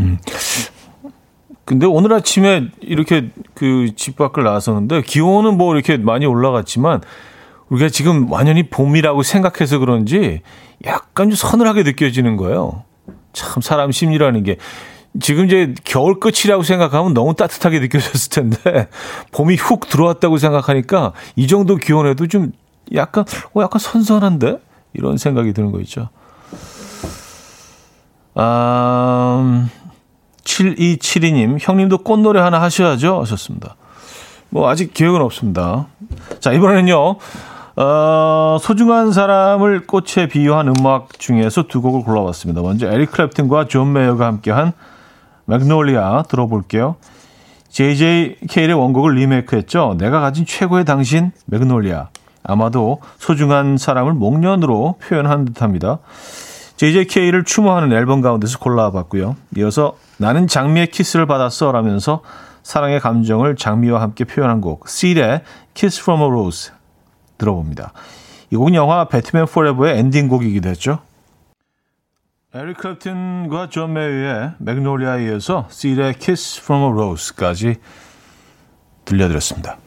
음. 0.00 0.18
근데 1.64 1.86
오늘 1.86 2.12
아침에 2.12 2.68
이렇게 2.80 3.30
그 3.54 3.92
집 3.96 4.16
밖을 4.16 4.42
나왔었는데 4.42 5.02
기온은 5.02 5.56
뭐 5.56 5.74
이렇게 5.74 5.96
많이 5.96 6.26
올라갔지만 6.26 7.00
우리가 7.68 7.88
지금 7.88 8.30
완전히 8.30 8.68
봄이라고 8.68 9.22
생각해서 9.22 9.78
그런지 9.78 10.42
약간 10.84 11.30
좀 11.30 11.36
서늘하게 11.36 11.84
느껴지는 11.84 12.36
거예요. 12.36 12.84
참 13.32 13.62
사람 13.62 13.92
심리라는 13.92 14.42
게 14.42 14.56
지금 15.20 15.46
이제 15.46 15.74
겨울 15.84 16.18
끝이라고 16.18 16.62
생각하면 16.62 17.12
너무 17.12 17.34
따뜻하게 17.34 17.80
느껴졌을 17.80 18.30
텐데 18.30 18.88
봄이 19.32 19.56
훅 19.56 19.88
들어왔다고 19.88 20.38
생각하니까 20.38 21.12
이 21.36 21.46
정도 21.46 21.76
기온에도 21.76 22.26
좀 22.26 22.52
약간 22.94 23.24
어 23.54 23.62
약간 23.62 23.78
선선한데 23.78 24.58
이런 24.94 25.18
생각이 25.18 25.52
드는 25.52 25.70
거 25.72 25.80
있죠. 25.80 26.08
아, 28.34 29.68
7272님 30.44 31.58
형님도 31.60 31.98
꽃노래 31.98 32.40
하나 32.40 32.60
하셔야죠 32.62 33.20
하셨습니다. 33.20 33.76
뭐 34.48 34.68
아직 34.68 34.92
기억은 34.92 35.20
없습니다. 35.22 35.86
자, 36.40 36.52
이번에는요. 36.52 37.16
어, 37.74 38.58
소중한 38.60 39.12
사람을 39.12 39.86
꽃에 39.86 40.28
비유한 40.28 40.68
음악 40.68 41.18
중에서 41.18 41.62
두 41.64 41.80
곡을 41.80 42.02
골라봤습니다. 42.02 42.60
먼저 42.60 42.86
에릭 42.86 43.12
클랩튼과 43.12 43.70
존 43.70 43.94
메이어가 43.94 44.26
함께한 44.26 44.72
Magnolia 45.44 46.22
들어볼게요. 46.22 46.96
JJK의 47.70 48.74
원곡을 48.74 49.14
리메이크했죠. 49.14 49.96
내가 49.98 50.20
가진 50.20 50.44
최고의 50.44 50.84
당신 50.84 51.32
Magnolia. 51.46 52.08
아마도 52.44 53.00
소중한 53.18 53.76
사람을 53.76 54.12
목련으로 54.12 54.96
표현한 55.02 55.46
듯합니다. 55.46 55.98
JJK를 56.76 57.44
추모하는 57.44 57.92
앨범 57.92 58.20
가운데서 58.20 58.58
골라봤고요. 58.58 59.36
이어서 59.56 59.96
나는 60.18 60.48
장미의 60.48 60.88
키스를 60.88 61.26
받았어 61.26 61.70
라면서 61.72 62.22
사랑의 62.62 63.00
감정을 63.00 63.56
장미와 63.56 64.00
함께 64.00 64.24
표현한 64.24 64.60
곡 64.60 64.86
Seal의 64.88 65.42
Kiss 65.74 66.02
from 66.02 66.22
a 66.22 66.28
Rose 66.28 66.72
들어봅니다. 67.38 67.92
이 68.50 68.56
곡은 68.56 68.74
영화 68.74 69.06
배트맨 69.06 69.46
포레버의 69.46 69.98
엔딩곡이기도 69.98 70.68
했죠. 70.68 70.98
에릭 72.54 72.76
클랩튼과 72.76 73.70
존 73.70 73.94
메이어의 73.94 74.52
Magnolia에 74.58 75.24
이어서 75.24 75.66
Seal의 75.70 76.18
Kiss 76.18 76.60
from 76.60 76.84
a 76.84 76.90
Rose까지 76.90 77.76
들려드렸습니다. 79.06 79.78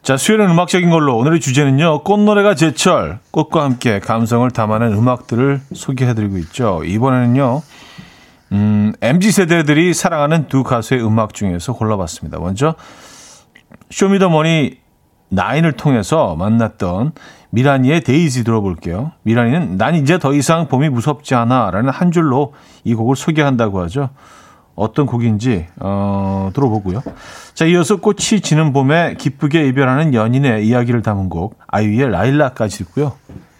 자, 0.00 0.16
수요일은 0.16 0.48
음악적인 0.48 0.88
걸로 0.88 1.18
오늘의 1.18 1.40
주제는요. 1.40 2.04
꽃노래가 2.04 2.54
제철, 2.54 3.18
꽃과 3.30 3.64
함께 3.64 4.00
감성을 4.00 4.50
담아낸 4.50 4.94
음악들을 4.94 5.60
소개해드리고 5.74 6.38
있죠. 6.38 6.82
이번에는요. 6.82 7.60
음, 8.52 8.94
MZ세대들이 9.02 9.92
사랑하는 9.92 10.48
두 10.48 10.62
가수의 10.62 11.04
음악 11.04 11.34
중에서 11.34 11.74
골라봤습니다. 11.74 12.38
먼저 12.38 12.76
쇼미더머니 13.90 14.78
나인을 15.28 15.72
통해서 15.72 16.34
만났던 16.34 17.12
미라니의 17.50 18.02
데이지 18.02 18.44
들어볼게요. 18.44 19.12
미라니는 19.22 19.76
난 19.76 19.94
이제 19.94 20.18
더 20.18 20.34
이상 20.34 20.68
봄이 20.68 20.88
무섭지 20.88 21.34
않아 21.34 21.70
라는 21.70 21.90
한 21.90 22.12
줄로 22.12 22.52
이 22.84 22.94
곡을 22.94 23.16
소개한다고 23.16 23.80
하죠. 23.82 24.10
어떤 24.74 25.06
곡인지 25.06 25.66
어, 25.80 26.50
들어보고요. 26.54 27.02
자, 27.54 27.64
이어서 27.64 27.96
꽃이 27.96 28.40
지는 28.42 28.72
봄에 28.72 29.16
기쁘게 29.18 29.66
이별하는 29.68 30.14
연인의 30.14 30.66
이야기를 30.66 31.02
담은 31.02 31.28
곡 31.28 31.58
아이유의 31.66 32.10
라일락까지 32.10 32.84
있고요. 32.84 33.14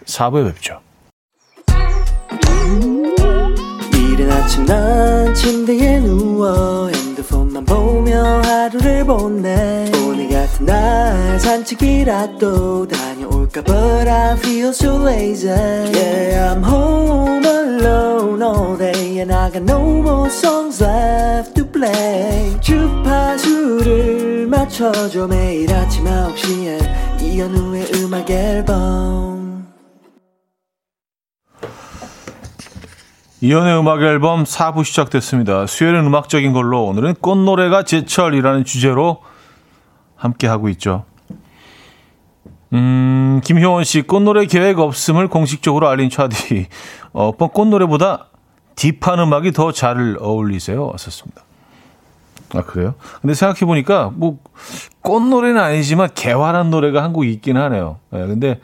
4부에 0.05 0.45
뵙죠. 0.53 0.79
이른 3.93 4.31
아침 4.31 4.65
난 4.65 5.33
침대에 5.33 5.99
누워 5.99 6.87
핸드폰만 6.87 7.65
보며 7.65 8.41
하루를 8.41 9.05
보내 9.05 9.91
오늘 10.05 10.29
같은 10.29 10.65
날 10.65 11.39
산책이라도 11.39 12.87
다 12.87 13.08
녀올까 13.49 13.63
But 13.63 14.07
I 14.07 14.35
feel 14.37 14.69
so 14.69 14.97
lazy 15.03 15.47
Yeah 15.47 16.53
I'm 16.53 16.63
home 16.63 17.43
alone 17.45 18.41
all 18.41 18.77
day 18.77 19.19
And 19.19 19.33
I 19.33 19.51
got 19.51 19.63
no 19.63 19.81
more 20.01 20.29
songs 20.29 20.81
left 20.83 21.55
to 21.55 21.65
play 21.65 22.59
주파수를 22.61 24.47
맞춰줘 24.47 25.27
매일 25.27 25.73
아침 25.73 26.05
9시에 26.05 27.21
이현우의 27.21 27.91
음악 27.95 28.29
앨범 28.29 29.67
이연의 33.41 33.79
음악 33.79 34.01
앨범 34.01 34.43
4부 34.43 34.83
시작됐습니다. 34.83 35.65
수요일은 35.65 36.05
음악적인 36.05 36.51
걸로 36.51 36.83
오늘은 36.87 37.15
꽃노래가 37.21 37.83
제철이라는 37.83 38.65
주제로 38.65 39.21
함께 40.17 40.45
하고 40.45 40.67
있죠. 40.69 41.05
음, 42.73 43.41
김효원 43.43 43.83
씨, 43.83 44.01
꽃노래 44.03 44.45
계획 44.45 44.79
없음을 44.79 45.27
공식적으로 45.27 45.87
알린 45.89 46.09
차디. 46.09 46.67
어, 47.13 47.31
뭐 47.37 47.47
꽃노래보다 47.49 48.27
딥한 48.75 49.19
음악이 49.19 49.51
더 49.51 49.71
잘 49.71 50.17
어울리세요. 50.19 50.87
왔었습니다. 50.87 51.41
아, 52.55 52.61
그래요? 52.63 52.95
근데 53.21 53.33
생각해보니까, 53.33 54.11
뭐, 54.15 54.37
꽃노래는 55.01 55.59
아니지만 55.61 56.09
개화란 56.13 56.69
노래가 56.69 57.03
한 57.03 57.13
곡 57.13 57.25
있긴 57.25 57.57
하네요. 57.57 57.97
예, 58.13 58.17
근데 58.19 58.59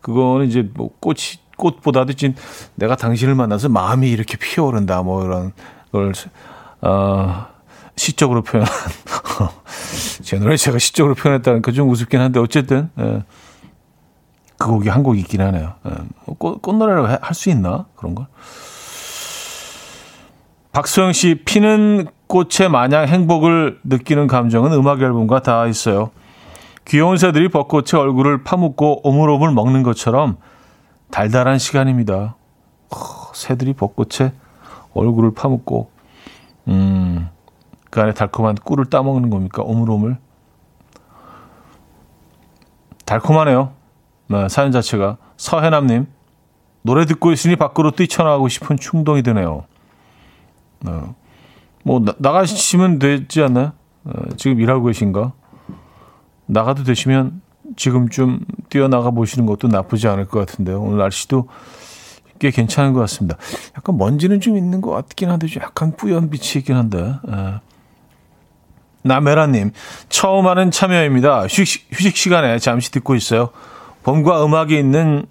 그거는 0.00 0.46
이제 0.46 0.68
뭐 0.74 0.90
꽃이 1.00 1.18
꽃보다도 1.56 2.12
진 2.12 2.34
내가 2.74 2.96
당신을 2.96 3.34
만나서 3.34 3.68
마음이 3.70 4.10
이렇게 4.10 4.36
피어오른다 4.36 5.02
뭐 5.02 5.24
이런 5.24 5.52
걸 5.90 6.12
어, 6.82 7.46
시적으로 7.96 8.42
표현한 8.42 8.70
제 10.22 10.38
노래 10.38 10.56
제가 10.56 10.78
시적으로 10.78 11.14
표현했다는 11.14 11.62
그좀 11.62 11.88
우습긴 11.90 12.20
한데 12.20 12.38
어쨌든 12.40 12.90
예. 12.98 13.22
그 14.58 14.68
곡이 14.68 14.88
한 14.88 15.02
곡 15.02 15.18
있긴 15.18 15.40
하네요. 15.42 15.74
예. 15.86 15.90
뭐 16.24 16.36
꽃, 16.38 16.62
꽃노래라고 16.62 17.06
할 17.08 17.34
수 17.34 17.50
있나 17.50 17.86
그런 17.96 18.14
걸? 18.14 18.26
박소영 20.72 21.12
씨 21.12 21.42
피는 21.44 22.06
꽃에 22.26 22.68
마냥 22.70 23.06
행복을 23.06 23.80
느끼는 23.84 24.26
감정은 24.26 24.72
음악 24.72 25.00
앨범과 25.00 25.40
다 25.42 25.66
있어요. 25.66 26.10
귀여운 26.86 27.16
새들이 27.16 27.48
벚꽃에 27.48 27.98
얼굴을 28.00 28.44
파묻고 28.44 29.06
오물오물 29.08 29.52
먹는 29.52 29.82
것처럼 29.82 30.36
달달한 31.10 31.58
시간입니다. 31.58 32.36
허, 32.94 33.32
새들이 33.34 33.72
벚꽃에 33.74 34.32
얼굴을 34.94 35.34
파묻고, 35.34 35.90
음, 36.68 37.28
그 37.90 38.00
안에 38.00 38.12
달콤한 38.14 38.56
꿀을 38.56 38.86
따먹는 38.86 39.30
겁니까? 39.30 39.62
오물오물. 39.62 40.16
달콤하네요. 43.04 43.72
네, 44.28 44.48
사연 44.48 44.72
자체가. 44.72 45.18
서해남님, 45.36 46.06
노래 46.82 47.04
듣고 47.06 47.32
있으니 47.32 47.56
밖으로 47.56 47.90
뛰쳐나가고 47.90 48.48
싶은 48.48 48.76
충동이 48.76 49.22
드네요. 49.22 49.64
네. 50.80 50.92
뭐, 51.82 52.00
나, 52.00 52.14
나가시면 52.18 52.98
되지 52.98 53.42
않나요? 53.42 53.72
네, 54.04 54.12
지금 54.36 54.60
일하고 54.60 54.86
계신가? 54.86 55.32
나가도 56.46 56.84
되시면 56.84 57.42
지금 57.76 58.08
좀 58.08 58.40
뛰어나가 58.68 59.10
보시는 59.10 59.46
것도 59.46 59.68
나쁘지 59.68 60.06
않을 60.08 60.26
것 60.26 60.38
같은데요. 60.38 60.80
오늘 60.80 60.98
날씨도 60.98 61.48
꽤 62.38 62.50
괜찮은 62.50 62.92
것 62.92 63.00
같습니다. 63.00 63.36
약간 63.76 63.96
먼지는 63.96 64.40
좀 64.40 64.56
있는 64.56 64.80
것 64.80 64.90
같긴 64.90 65.30
한데 65.30 65.46
좀 65.46 65.62
약간 65.62 65.96
뿌연 65.96 66.30
빛이 66.30 66.58
있긴 66.60 66.76
한데. 66.76 67.14
예. 67.28 67.60
나메라님 69.02 69.70
처음 70.08 70.46
하는 70.46 70.70
참여입니다. 70.70 71.46
휴식, 71.46 71.88
휴식 71.92 72.16
시간에 72.16 72.58
잠시 72.58 72.90
듣고 72.90 73.14
있어요. 73.14 73.50
봄과 74.06 74.44
음악이 74.44 74.78
있는 74.78 75.26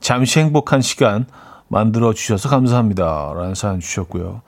잠시 0.00 0.40
행복한 0.40 0.80
시간 0.80 1.26
만들어 1.68 2.12
주셔서 2.12 2.48
감사합니다. 2.48 3.32
라는 3.36 3.54
사연 3.54 3.78
주셨고요. 3.78 4.42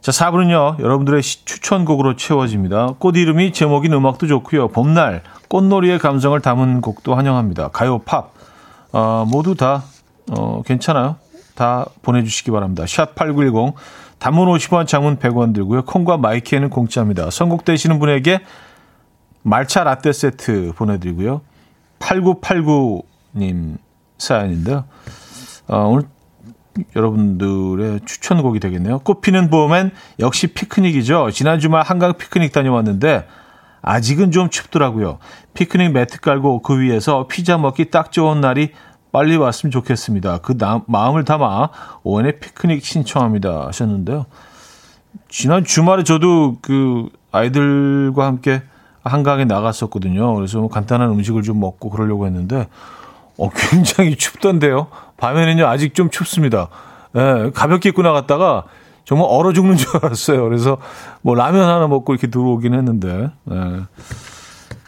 자, 0.00 0.10
4부는요, 0.10 0.80
여러분들의 0.80 1.22
추천곡으로 1.22 2.16
채워집니다. 2.16 2.94
꽃 2.98 3.16
이름이 3.16 3.52
제목인 3.52 3.92
음악도 3.92 4.26
좋고요. 4.26 4.68
봄날, 4.68 5.22
꽃놀이의 5.46 6.00
감정을 6.00 6.40
담은 6.40 6.80
곡도 6.80 7.14
환영합니다. 7.14 7.68
가요, 7.68 8.00
팝, 8.00 8.32
어, 8.90 9.24
모두 9.30 9.54
다, 9.54 9.84
어, 10.28 10.62
괜찮아요. 10.66 11.14
다 11.54 11.86
보내주시기 12.02 12.50
바랍니다. 12.50 12.86
샵8910, 12.86 13.74
단문 14.18 14.48
50원, 14.48 14.88
장문 14.88 15.18
100원 15.20 15.54
들고요. 15.54 15.84
콩과 15.84 16.16
마이키에는 16.16 16.70
공짜입니다. 16.70 17.30
선곡되시는 17.30 18.00
분에게 18.00 18.40
말차 19.42 19.84
라떼 19.84 20.12
세트 20.12 20.72
보내드리고요. 20.74 21.42
8989님 22.10 23.78
사연인데요. 24.18 24.84
어, 25.68 25.76
오늘 25.86 26.04
여러분들의 26.96 28.00
추천곡이 28.04 28.60
되겠네요. 28.60 29.00
꽃피는 29.00 29.50
봄엔 29.50 29.92
역시 30.18 30.48
피크닉이죠. 30.48 31.30
지난 31.30 31.60
주말 31.60 31.82
한강 31.82 32.16
피크닉 32.16 32.52
다녀왔는데 32.52 33.26
아직은 33.82 34.30
좀 34.30 34.50
춥더라고요. 34.50 35.18
피크닉 35.54 35.92
매트 35.92 36.20
깔고 36.20 36.62
그 36.62 36.80
위에서 36.80 37.26
피자 37.28 37.58
먹기 37.58 37.90
딱 37.90 38.12
좋은 38.12 38.40
날이 38.40 38.72
빨리 39.12 39.36
왔으면 39.36 39.70
좋겠습니다. 39.70 40.38
그 40.38 40.56
나, 40.56 40.82
마음을 40.86 41.24
담아 41.24 41.70
오은의 42.02 42.40
피크닉 42.40 42.84
신청합니다 42.84 43.66
하셨는데요. 43.68 44.26
지난 45.28 45.64
주말에 45.64 46.04
저도 46.04 46.58
그 46.60 47.08
아이들과 47.32 48.26
함께 48.26 48.62
한강에 49.02 49.44
나갔었거든요. 49.44 50.34
그래서 50.34 50.58
뭐 50.58 50.68
간단한 50.68 51.10
음식을 51.10 51.42
좀 51.42 51.60
먹고 51.60 51.90
그러려고 51.90 52.26
했는데 52.26 52.68
어, 53.38 53.48
굉장히 53.48 54.16
춥던데요. 54.16 54.88
밤에는요, 55.16 55.66
아직 55.66 55.94
좀 55.94 56.10
춥습니다. 56.10 56.68
예, 57.16 57.50
가볍게 57.54 57.88
입고 57.88 58.02
나갔다가 58.02 58.64
정말 59.04 59.28
얼어 59.30 59.52
죽는 59.52 59.76
줄 59.76 59.88
알았어요. 59.96 60.44
그래서 60.44 60.76
뭐 61.22 61.34
라면 61.34 61.68
하나 61.68 61.88
먹고 61.88 62.12
이렇게 62.12 62.26
들어오긴 62.28 62.74
했는데, 62.74 63.30
예, 63.50 63.80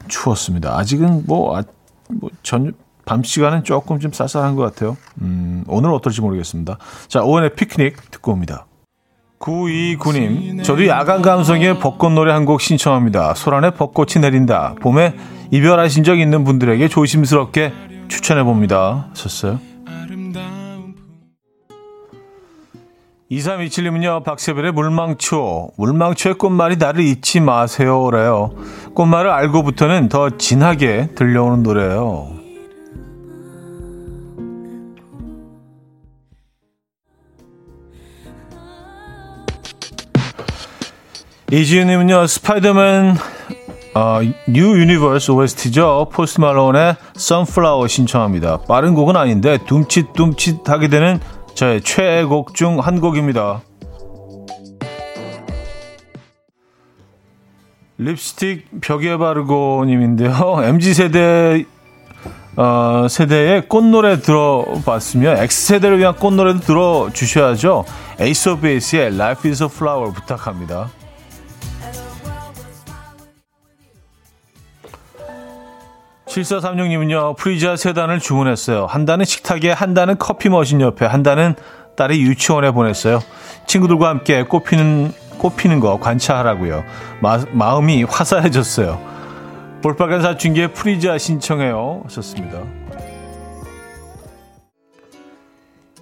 추웠습니다. 0.08 0.76
아직은 0.76 1.24
뭐, 1.26 1.56
아, 1.56 1.62
뭐 2.08 2.30
전, 2.42 2.74
밤 3.04 3.24
시간은 3.24 3.64
조금 3.64 3.98
좀 3.98 4.12
쌀쌀한 4.12 4.54
것 4.54 4.62
같아요. 4.62 4.96
음, 5.22 5.64
오늘 5.66 5.90
어떨지 5.90 6.20
모르겠습니다. 6.20 6.78
자, 7.08 7.22
오원의 7.22 7.54
피크닉 7.56 8.10
듣고 8.10 8.32
옵니다. 8.32 8.66
구이구님, 9.42 10.62
저도 10.62 10.86
야간 10.86 11.20
감성의 11.20 11.80
벚꽃 11.80 12.12
노래 12.12 12.32
한 12.32 12.44
곡 12.44 12.60
신청합니다. 12.60 13.34
소란에 13.34 13.70
벚꽃이 13.70 14.20
내린다. 14.20 14.76
봄에 14.80 15.14
이별하신 15.50 16.04
적 16.04 16.20
있는 16.20 16.44
분들에게 16.44 16.86
조심스럽게 16.86 17.72
추천해 18.06 18.44
봅니다. 18.44 19.08
하셨어요. 19.10 19.58
2327님은요, 23.32 24.22
박새별의 24.22 24.72
물망초. 24.72 25.70
물망초의 25.76 26.34
꽃말이 26.34 26.76
나를 26.76 27.02
잊지 27.02 27.40
마세요. 27.40 28.10
래요. 28.12 28.52
꽃말을 28.94 29.28
알고부터는 29.30 30.08
더 30.08 30.36
진하게 30.36 31.08
들려오는 31.16 31.62
노래예요. 31.64 32.41
이지은님은요, 41.52 42.26
스파이더맨, 42.28 43.14
어, 43.94 44.20
New 44.48 44.78
Universe 44.78 45.32
OST죠. 45.32 46.08
포스트 46.10 46.40
말론의 46.40 46.96
Sunflower 47.14 47.88
신청합니다. 47.90 48.62
빠른 48.62 48.94
곡은 48.94 49.16
아닌데, 49.16 49.58
둠칫둠칫하게 49.66 50.88
되는 50.88 51.20
저의 51.54 51.82
최애 51.82 52.24
곡 52.24 52.54
중 52.54 52.80
한 52.80 53.00
곡입니다. 53.00 53.60
립스틱 57.98 58.80
벽에 58.80 59.18
바르고 59.18 59.84
님인데요. 59.86 60.32
MZ세대 60.64 61.66
어, 62.56 63.06
세대의 63.10 63.68
꽃노래 63.68 64.20
들어봤으면 64.22 65.36
X세대를 65.36 65.98
위한 65.98 66.16
꽃노래도 66.16 66.60
들어주셔야죠. 66.60 67.84
에이스 68.20 68.48
오브 68.48 68.62
베이스의 68.62 69.14
Life 69.14 69.50
is 69.50 69.62
a 69.62 69.68
Flower 69.70 70.14
부탁합니다. 70.14 70.88
7436님은요, 76.32 77.36
프리지아 77.36 77.76
세 77.76 77.92
단을 77.92 78.18
주문했어요. 78.18 78.86
한 78.86 79.04
단은 79.04 79.24
식탁에, 79.24 79.70
한 79.70 79.94
단은 79.94 80.16
커피 80.18 80.48
머신 80.48 80.80
옆에, 80.80 81.04
한 81.04 81.22
단은 81.22 81.54
딸이 81.96 82.22
유치원에 82.22 82.70
보냈어요. 82.70 83.20
친구들과 83.66 84.08
함께 84.08 84.42
꽃피는, 84.42 85.12
꽃피는 85.38 85.80
거 85.80 85.98
관찰하라고요. 86.00 86.84
마, 87.20 87.44
마음이 87.52 88.04
화사해졌어요. 88.04 89.12
볼빨간 89.82 90.22
사춘기에 90.22 90.68
프리자 90.68 91.18
신청해요. 91.18 92.02
하셨습니다. 92.04 92.60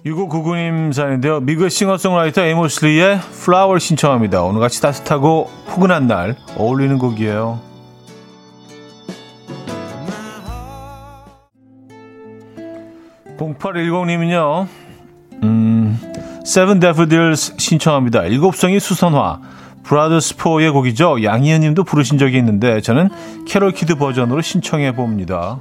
6599님 0.05 0.93
사연인데요. 0.93 1.41
미국 1.41 1.69
싱어송라이터 1.69 2.41
에이모슬리의 2.41 3.19
플라워 3.43 3.77
신청합니다. 3.77 4.41
오늘같이 4.41 4.81
따뜻하고 4.81 5.49
포근한 5.67 6.07
날 6.07 6.35
어울리는 6.57 6.97
곡이에요. 6.97 7.70
0810님은요, 13.37 14.67
음, 15.43 15.99
Seven 16.45 16.79
Daffodils 16.79 17.55
신청합니다. 17.57 18.23
일곱 18.25 18.55
송이 18.55 18.79
수선화. 18.79 19.39
브라더스 19.83 20.37
포의 20.37 20.69
곡이죠. 20.69 21.23
양희은 21.23 21.61
님도 21.61 21.83
부르신 21.83 22.17
적이 22.17 22.37
있는데, 22.37 22.81
저는 22.81 23.09
캐롤 23.47 23.71
키드 23.71 23.95
버전으로 23.95 24.41
신청해 24.41 24.93
봅니다. 24.93 25.59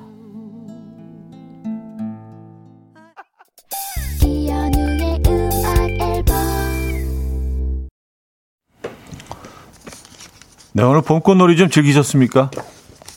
네, 10.73 10.85
오늘 10.85 11.03
봄꽃놀이 11.03 11.57
좀 11.57 11.69
즐기셨습니까? 11.69 12.51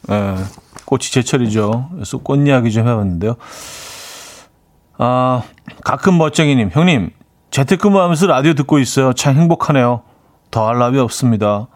예, 0.09 0.35
꽃이 0.85 1.03
제철이죠. 1.03 1.89
그래서 1.93 2.17
꽃 2.17 2.37
이야기 2.47 2.71
좀 2.71 2.87
해봤는데요. 2.87 3.35
아, 5.05 5.43
가끔 5.83 6.17
멋쟁이님, 6.17 6.69
형님, 6.71 7.09
재택근무하면서 7.51 8.25
라디오 8.27 8.53
듣고 8.53 8.79
있어요. 8.79 9.11
참 9.11 9.35
행복하네요. 9.35 10.01
더할 10.49 10.79
나위 10.79 10.97
없습니다. 10.97 11.67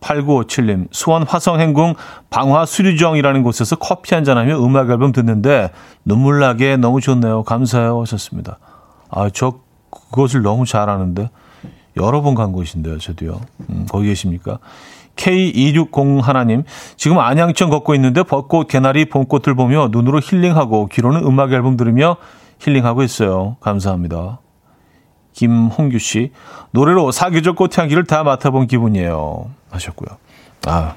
8957님, 0.00 0.86
수원 0.92 1.24
화성행궁 1.24 1.94
방화 2.30 2.66
수리정이라는 2.66 3.42
곳에서 3.42 3.74
커피 3.74 4.14
한잔하며 4.14 4.64
음악 4.64 4.88
앨범 4.88 5.10
듣는데 5.10 5.72
눈물 6.04 6.38
나게 6.38 6.76
너무 6.76 7.00
좋네요. 7.00 7.42
감사해요. 7.42 8.00
하셨습니다. 8.02 8.58
아, 9.10 9.28
저 9.30 9.54
그것을 9.90 10.42
너무 10.42 10.64
잘 10.64 10.88
아는데 10.88 11.28
여러 11.96 12.22
번 12.22 12.36
간 12.36 12.52
곳인데요. 12.52 12.98
저도요. 12.98 13.40
음, 13.68 13.86
거기 13.90 14.06
계십니까? 14.06 14.60
K260 15.16 16.22
하나님, 16.22 16.62
지금 16.96 17.18
안양천 17.18 17.68
걷고 17.68 17.96
있는데 17.96 18.22
벚꽃, 18.22 18.68
개나리, 18.68 19.06
봄꽃을 19.06 19.56
보며 19.56 19.88
눈으로 19.90 20.20
힐링하고 20.22 20.86
귀로는 20.86 21.24
음악 21.24 21.52
앨범 21.52 21.76
들으며 21.76 22.16
힐링하고 22.60 23.02
있어요. 23.02 23.56
감사합니다. 23.60 24.40
김홍규 25.32 25.98
씨, 25.98 26.32
노래로 26.72 27.12
사계절 27.12 27.54
꽃향기를 27.54 28.04
다 28.04 28.22
맡아본 28.22 28.66
기분이에요. 28.66 29.50
하셨고요. 29.70 30.18
아, 30.66 30.94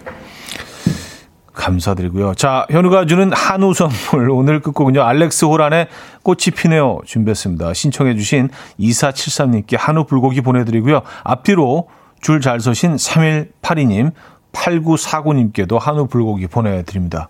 감사드리고요. 1.53 2.33
자, 2.33 2.65
현우가 2.69 3.05
주는 3.05 3.31
한우 3.31 3.73
선물. 3.73 4.29
오늘 4.31 4.59
끝곡은요. 4.59 5.01
알렉스 5.03 5.45
호란의 5.45 5.87
꽃이 6.23 6.51
피네요. 6.55 6.99
준비했습니다. 7.05 7.73
신청해주신 7.73 8.49
2473님께 8.79 9.77
한우 9.79 10.05
불고기 10.05 10.41
보내드리고요. 10.41 11.01
앞뒤로 11.23 11.89
줄 12.21 12.41
잘 12.41 12.59
서신 12.59 12.95
3182님, 12.95 14.11
8949님께도 14.51 15.77
한우 15.79 16.07
불고기 16.07 16.47
보내드립니다. 16.47 17.29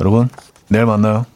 여러분, 0.00 0.28
내일 0.68 0.86
만나요. 0.86 1.26